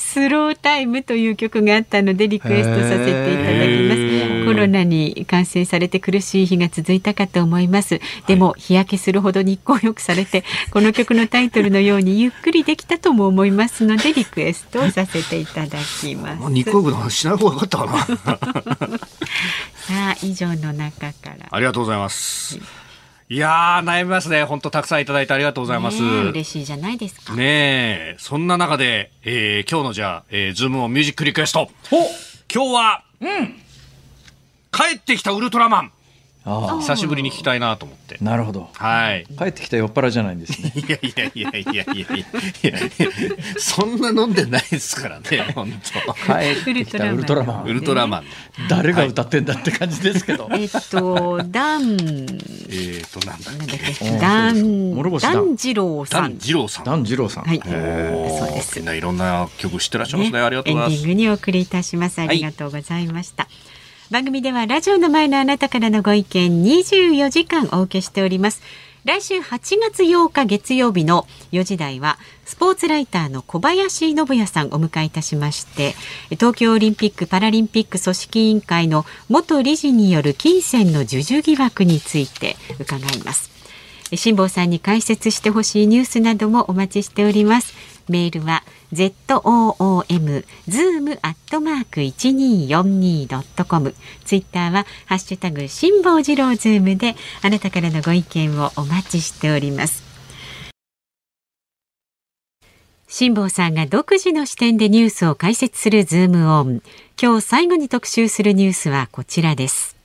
[0.09, 18.99] スロータイムという曲があったのでリクエストさせていただきますコロナに感染されて苦しい日が続いたかと思いますでも日焼けするほど日光浴されてこの曲のタイトルのように ゆっくりできたとも思いますのでリクエストをさせていただきますまあ、肉浴の話しない方がよかったかな。
[19.76, 22.57] さあ以上の中からありがとうございます。
[22.57, 22.61] い
[23.37, 24.45] やー、悩みますね。
[24.45, 26.03] 本当たくさんいただいてありがとうございます。
[26.03, 31.70] 嬉しいじゃないですかねえ、そんな中で、えー今日のじゃあ、えーズームをミュージックリクエスト。
[32.53, 33.05] 今日は、
[34.72, 35.93] 帰ってきたウルトラマン。
[36.49, 38.24] あ久しぶりに聞きたいなと思ってあ、。
[38.24, 38.68] なるほど。
[38.72, 39.26] はい。
[39.38, 40.72] 帰ってきた酔っ払いじゃないんですね。
[40.76, 42.07] いやいやいやいやいやい
[42.62, 42.78] やいや
[43.59, 47.70] そんな飲んでないですからね、本帰ってきたウルトラマ当。
[47.70, 47.74] ウン。
[47.80, 48.24] ルトラマン。
[48.68, 50.49] 誰が歌ってんだって感じですけど。
[50.53, 53.78] えっと、ダン、えーと、なんだっけ。
[53.78, 56.38] け、ダン、ダン次郎さダンん。
[56.38, 56.84] 二郎さん。
[56.84, 57.44] ダン二郎さん。
[57.44, 57.72] はい、そう
[58.55, 58.86] ですみん。
[58.86, 60.40] ないろんな曲知ってらっしゃいますね。
[60.40, 61.16] ありがとうございますエンディン。
[61.16, 62.20] グにお送りいたします。
[62.20, 63.49] ありがとうございました。
[64.11, 68.63] 番組ではラジオの前のあなたからのご意見24時間お受けしております。
[69.05, 75.95] 来週8月8日月曜日の4時台はスポーツライターの小林信也さんをお迎えいたしまして
[76.31, 83.51] 東京オリンピック・パラリンピック組織委員会の元理事による金銭の授受疑惑について伺います。
[84.15, 87.75] 辛坊さんに解説してほしいニュースなどもお待ちしております。
[88.09, 93.95] メールは z o o m zoom アットマーク一二四二ドットコム。
[94.24, 100.03] ツイッターはハッシュタグ辛坊治郎ズームであなたからのご意見をお待ちしております。
[103.11, 106.82] 辛坊さんが独自の視点でニュースを解説するズームオン。
[107.20, 109.97] 今日最後に特集するニュースはこちらです。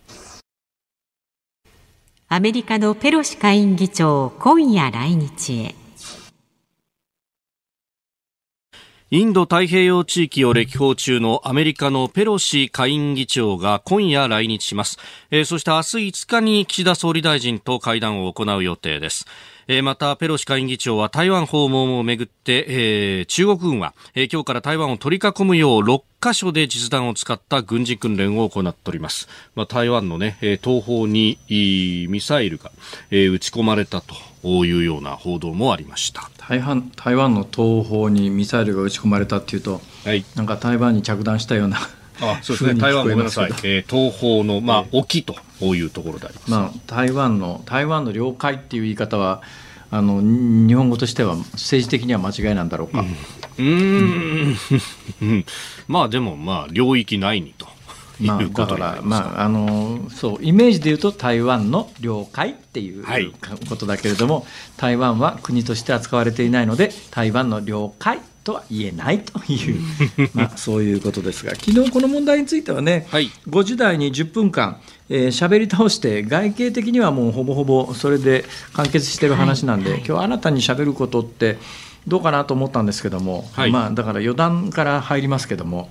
[2.29, 5.82] アメリカのペロシ下院議長、今夜来日へ。
[9.15, 14.97] インド太平洋地域を歴訪中のアメリカのペロシ下院議長が今夜来日します。
[15.29, 19.27] えーそして明日5日に岸田総理大臣と会談を行う予定です。
[19.67, 29.27] えーまた、ペロシ下院議長は台湾訪問をめぐって、えー中国軍は、えー今日から台湾を取り囲むよう6カ所で実弾を使った軍事訓練を行っております。
[29.55, 32.71] まあ、台湾のね、東方にミサイルが、
[33.11, 34.15] えー、撃ち込まれたと
[34.65, 41.77] いうような報道もありました台湾台湾の東方にミサイルが撃ち込まれたっていうと、はい、なんか台湾に着弾したような
[42.21, 49.41] あそうですね、台湾ごめんなさい、えー、東方の、まあ、沖というところであります、まあ、台湾の台湾の領海っていう言い方は
[49.93, 53.05] あの日本語としては政治的には間違いなんだろうか。
[53.59, 54.57] うん、
[55.21, 55.45] うん。
[55.87, 57.67] まあでもまあ領域内にと。
[58.19, 63.03] まあ、だから、まあ、あのそうイメージで言うと台湾の領海っていう
[63.67, 64.43] ことだけれども、はい、
[64.77, 69.81] 台湾は国として扱われていないので台湾の領海とは言えないという
[70.33, 74.77] まあ、そういうことですが昨日この問題についてはね、はい、5時台に10分間
[75.09, 81.57] えー、喋り倒して外形的にはもうほぼほぼそれで完結してる話なんで、はい、今日新たに喋ることって
[82.07, 85.89] どうかなと思ったんですけども、はい、まあだから余談から入りますけども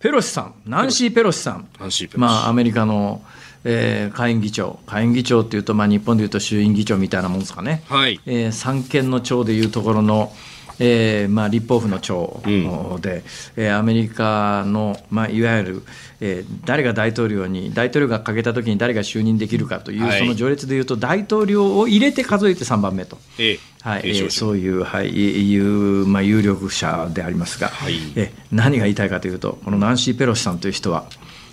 [0.00, 1.38] ペロシさんナンシー・ペロシ。
[1.38, 1.68] さん
[2.16, 3.22] まあアメリカの
[3.64, 8.18] えー、下院議長、下院議長っていうと、まあ、日本でいうと衆院議長みたいなもんですかね、はい。
[8.24, 10.32] えー、三権の長でいうところの、
[10.80, 13.22] えーまあ、立法府の長で、うん、
[13.62, 15.82] えー、アメリカの、まあ、いわゆる、
[16.20, 23.18] えー、誰が大統領に、大統領がかけたときに誰が就任できるかという、はい、その序列でいうと、大統領を入れて数えて3番目と。
[23.38, 24.02] えはい。
[24.04, 31.04] えー、そういう、はい、いうまあ、有力者でありますが、はい、え何が言いたいかというと、このナンシー・ペロシさんという人は、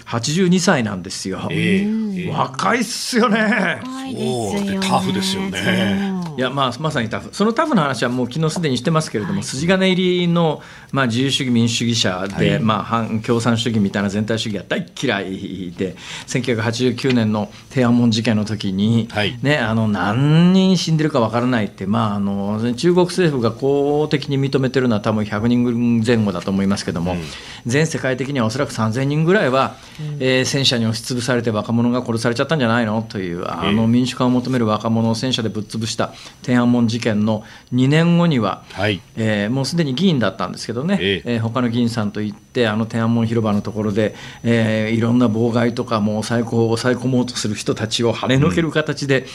[0.07, 1.47] 82歳なんですよ。
[1.51, 3.81] えー、若いっすよね。
[3.83, 4.79] 若いですよね。
[4.81, 6.17] タフですよね。
[6.37, 15.95] いやまあ、まさにタフ、そのタフの話はもう昨日すでにしてますけれども、はい、筋金入りの、まあ、自由主義、民主主義者で、はい、まあ、反共産主義みたいな全体主義が大嫌いで、
[16.27, 27.19] 1989年の天安門事件の時に、はい、ね、あの何人死んでるか分からないって、まあ、あの中国政府が公的に認めてるのは、多分100人前後だと思いますけども、うん、
[27.65, 33.01] 全世界的にはおそらく3000人ぐらいは、うん、えー、戦車に押しつぶされて若者が殺されちゃったんじゃないの？
[33.01, 36.13] という、あの民主化を求める若者を戦車でぶっ潰した。
[36.43, 37.43] 天安門事件の
[37.73, 39.01] 2年後には、はい。
[39.15, 41.37] えー、もうすでに議員だったんですけどね、ええ。
[41.37, 49.27] ー、他の議員さんと行ってあの天安門広場のところで、えー、いろんな妨害とかもう抑え抑え込もうとする人たちを跳ねのける形で、うん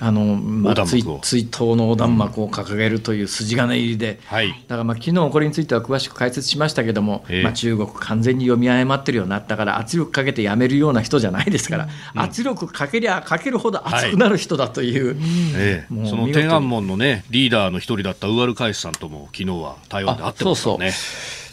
[0.00, 15.16] あの、まあ、追追悼の横断幕を掲げるという筋金入りで、はい、だからまあ昨日これについては詳しく解説しましたけども、えー、まあ、中国完全に読み誤ってるようになったから圧力かけてやめるような人じゃないですから、うん、圧力かけりゃかけるほど熱くなる人だという、はい
[15.54, 20.92] えー、その天安門のねリーダーの一人だったウアルカイスさんとも昨日は台湾で会ってましたね。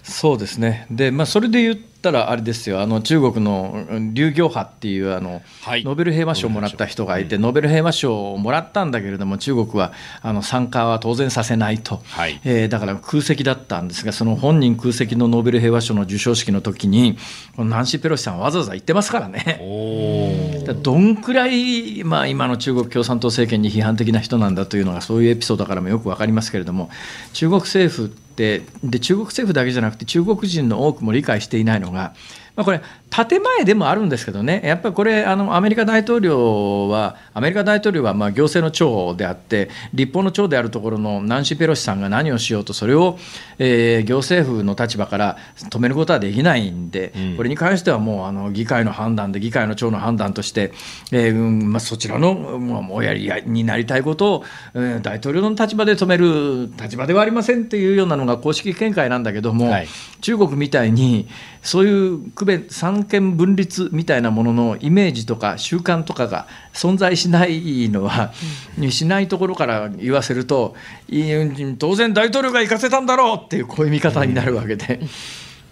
[0.08, 0.88] そうですね。
[0.90, 2.82] で、まあ、それで言ったらあれですよ。
[2.82, 9.92] あの中国の劉行派っていうあの、はい、ノーベル平和賞をもらった人がいて、うん、ノーベル平和賞をもらったんだけれども中国は
[10.22, 17.18] あの参加は当然させないと、はい、えー、だから空席だったんですがその本人空席のノーベル平和賞の授賞式の時に
[17.56, 19.60] このナンシー・ペロシさんわざわざ言ってますからね。
[20.82, 26.90] どんくらい、まあ、今の中国共産党政権に批判的な人なんだというのがそういうエピソードからもよく分かりますけれども
[27.34, 32.14] 中国政府ってで中国政府だけじゃなくて中国人の多くも理解していないのが
[32.58, 43.18] まあ、これ、建前でもあるんですけどね、やっぱりこれ、あのアメリカ大統領は、アメリカ大統領はまあ行政の長であって、立法の長であるところのナンシー・ペロシさんが何をしようと、それを、
[43.60, 45.38] えー、行政府の立場から
[45.70, 50.74] 止めることはできないんで、うん、これに関してはもうあの議会の判断で、議会の長の判断として、
[51.12, 54.44] えーうんまあ、そちらの、まあ、おやりになりたいことを、
[54.76, 59.88] えー、大統領の立場で止める立場ではありませんっていうようなのが公式見解なんだけども、はい、
[60.22, 61.28] 中国みたいに、
[61.64, 68.32] そういう区別三三権分立みたいなもののイメージとか習慣とかが存在しないのは、
[68.80, 70.76] うん、しないところから言わせると
[71.78, 75.00] 当然大統領が行かせたんだろうっていうこういう見方になるわけで、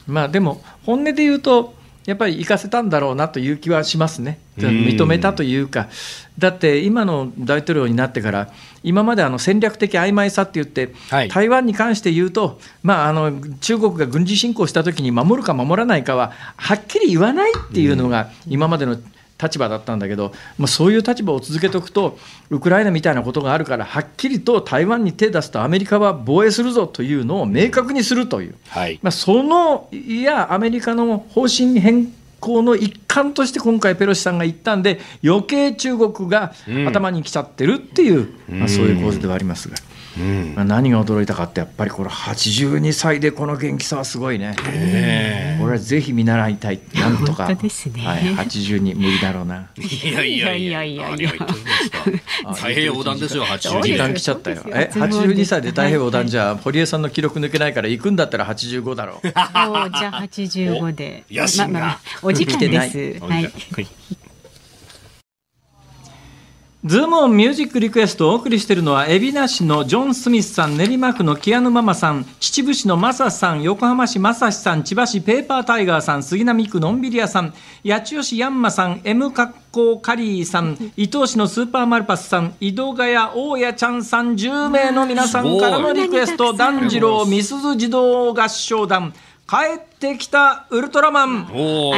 [0.07, 1.73] まあでも本音で言うと
[2.05, 5.89] やっぱり行かせたんだろうなという気はしますね、認めたというか、
[6.37, 8.51] だって今の大統領になってから、
[8.83, 18.97] 今まであの戦略的曖昧さって言って、はい、台湾に関して言うと、まあ、あの中国が軍事侵攻したときに守るか守らないかは、はっきり言わないっていうのが、今までの
[19.41, 22.17] 立場だったんだけど、まあ、そういう立場を続けておくと、
[22.49, 36.53] ウクライナみたいなことがあるから、はっきりと台湾に手出すと、アメリカは防衛するぞというのを明確にするという、はい、まあ、そのいや、アメリカの方針変更の一環として、今回、ペロシさんが言ったんで、余計中国が
[36.87, 39.75] 頭にきちゃってるっていう、うん、まあ、そういう構図ではありますが。
[40.55, 44.55] まあ何が驚いたかってやっぱりこれ82歳でこの元気さはすごいね。
[45.59, 47.47] これはぜひ見習いたいなんとか。
[47.47, 49.69] 本当ですねはい、82無理だろうな。
[49.77, 51.31] いやいやいやいやいや
[52.53, 54.63] 太平洋横断ですよ時82間来ちゃったよ。
[54.67, 59.17] え、そうです82歳で太平洋横断じゃ堀江さんの記録抜けないから行くんだったら85だろう。
[59.17, 61.23] おじゃあ85で。
[61.29, 63.19] まあまあお時間です。
[63.23, 63.51] はい。
[66.85, 86.57] はいズームオンミュージックリクエストをお送りしているのは、海老名市のジョン・スミスさん、練馬区のキアヌママさん、秩父市のマサさん、横浜市マサシさん、千葉市ペーパータイガーさん、杉並区のんびり屋さん、八千代市ヤンマさん、M 格好カリーさん、伊東市のスーパーマルパスさん、井戸ヶ谷大家ちゃんさん、10名の皆さんからのリクエスト、すごい。
[86.59, 89.11] 團次郎みすず児童合唱団、
[89.47, 91.45] 帰ってきたウルトラマン。
[91.47, 91.51] あ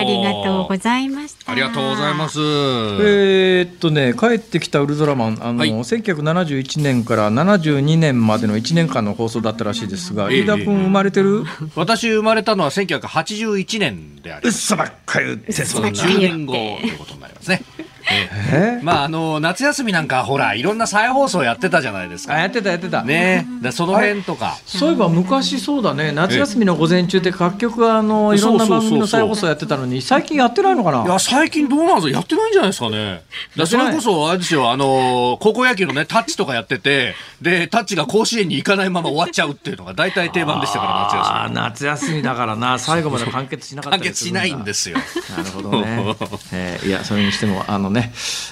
[0.04, 1.54] りがとうございました。
[1.54, 2.39] ありがとうございます。
[2.41, 11.45] えーっとね、帰ってきたウルトラマン、あの、はい1971年から72年までの1年間の放送だったらしいですが、ええ飯田君生まれてる、
[11.76, 14.74] 私生まれたのは1981年であります。
[14.74, 17.62] 嘘ばっかり言ってその10年後ということになりますね。
[18.10, 22.39] ええまああの夏休みなんかほらいろんな再放送やってたじゃないですあ、か。
[22.39, 23.04] やってたやってた。
[23.04, 24.58] ね、でその辺とか。
[24.66, 31.04] そういえば昔そうだね、夏休みの午前中で各局があのいろんな番組の再放送やってたのに、最近やってないのかな？
[31.04, 32.18] いや最近どうなんですか？
[32.18, 33.22] やってないんじゃないですかね。
[33.56, 41.28] だそれこそあれですよあの高校野球のねタッチとかやっててでタッチが甲子園に行かないまま終わっちゃうっていうのが大体定番でしたから夏休み。
[41.28, 44.98] あー夏休みだからな、最後まで完結しなかった完結しないんですすよ。
[45.36, 46.16] なるほどね。
[46.54, 47.97] えーいや、それにしても、あのね、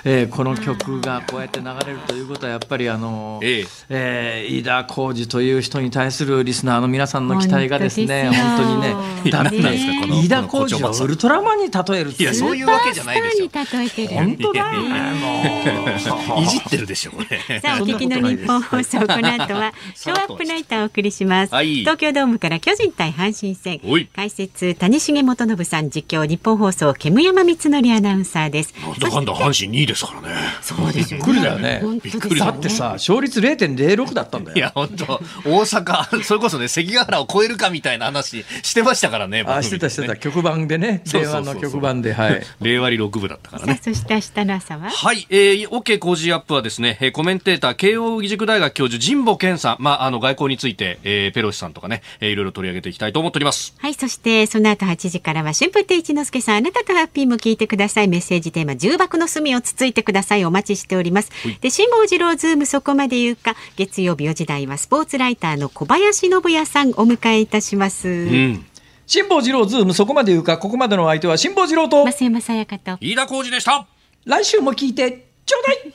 [0.04, 13.50] えーこの曲がこうやって流れるということは、やっぱり、あの、えええー飯田浩二という人に対するリスナーの皆さんの期待がですね、本本当にね、だって、何なんですかこの飯田浩二をウルトラマンに例えるっていやそういうわけじゃないですよ。
[13.50, 14.16] スターに例えてる。
[14.16, 16.42] 本当だもう。
[16.42, 17.60] いじってるでしょこれ。
[17.60, 21.54] さあ、お聞きの日本放送、この後は、 ショーアップナイターをお送りします。
[21.54, 23.80] はい東京ドームから巨人対阪神戦。
[24.16, 28.74] 解説、谷重元信さん、実況、日本放送、煙山光則アナウンサーです。
[28.82, 30.36] なんだかんだ阪神2位ですからね。
[30.62, 31.80] そうですよびっくりだよね。
[31.82, 34.58] 本当ですよねだってさ、勝率0.06だったんだよ。
[34.58, 35.06] いや本当
[35.44, 39.44] 大阪それこそね関ヶ原を超えるかみたいな話してましたからね。
[39.48, 42.42] あ、してたしてた、局番でね、令和の局番で、はい。
[42.62, 43.80] 令和に6部だったからね。
[43.84, 44.90] そして明日の朝は？
[44.92, 53.74] はい、えー、OK Cozy up はですね、えーコメンテーター、慶応義塾大学教授、神保謙さん、まあ、あの、外交について、えー、ペロシさんとかね、えー、いろいろ取り上げていきたいと思っております。
[53.80, 58.10] はい、そしてその後8時からは春風亭一之輔さん、あなたとハッピーも聞いてください。
[58.10, 60.46] メッセージテーマ、重箱の隅をつついてください。
[60.46, 61.32] お待ちしております。
[61.62, 68.08] で、辛坊治郎ズームそこまで言うか、月曜日4時台はスポーツライターの小林信也さんお迎えいたします。
[68.08, 68.66] うん。
[69.08, 72.98] 辛坊治郎ズーム、そこまで言うか、ここまでのお相手は辛坊治郎と、増山さやかと。
[73.00, 73.88] 飯田浩二でした
[74.26, 75.94] 来週も聞いてちょうだい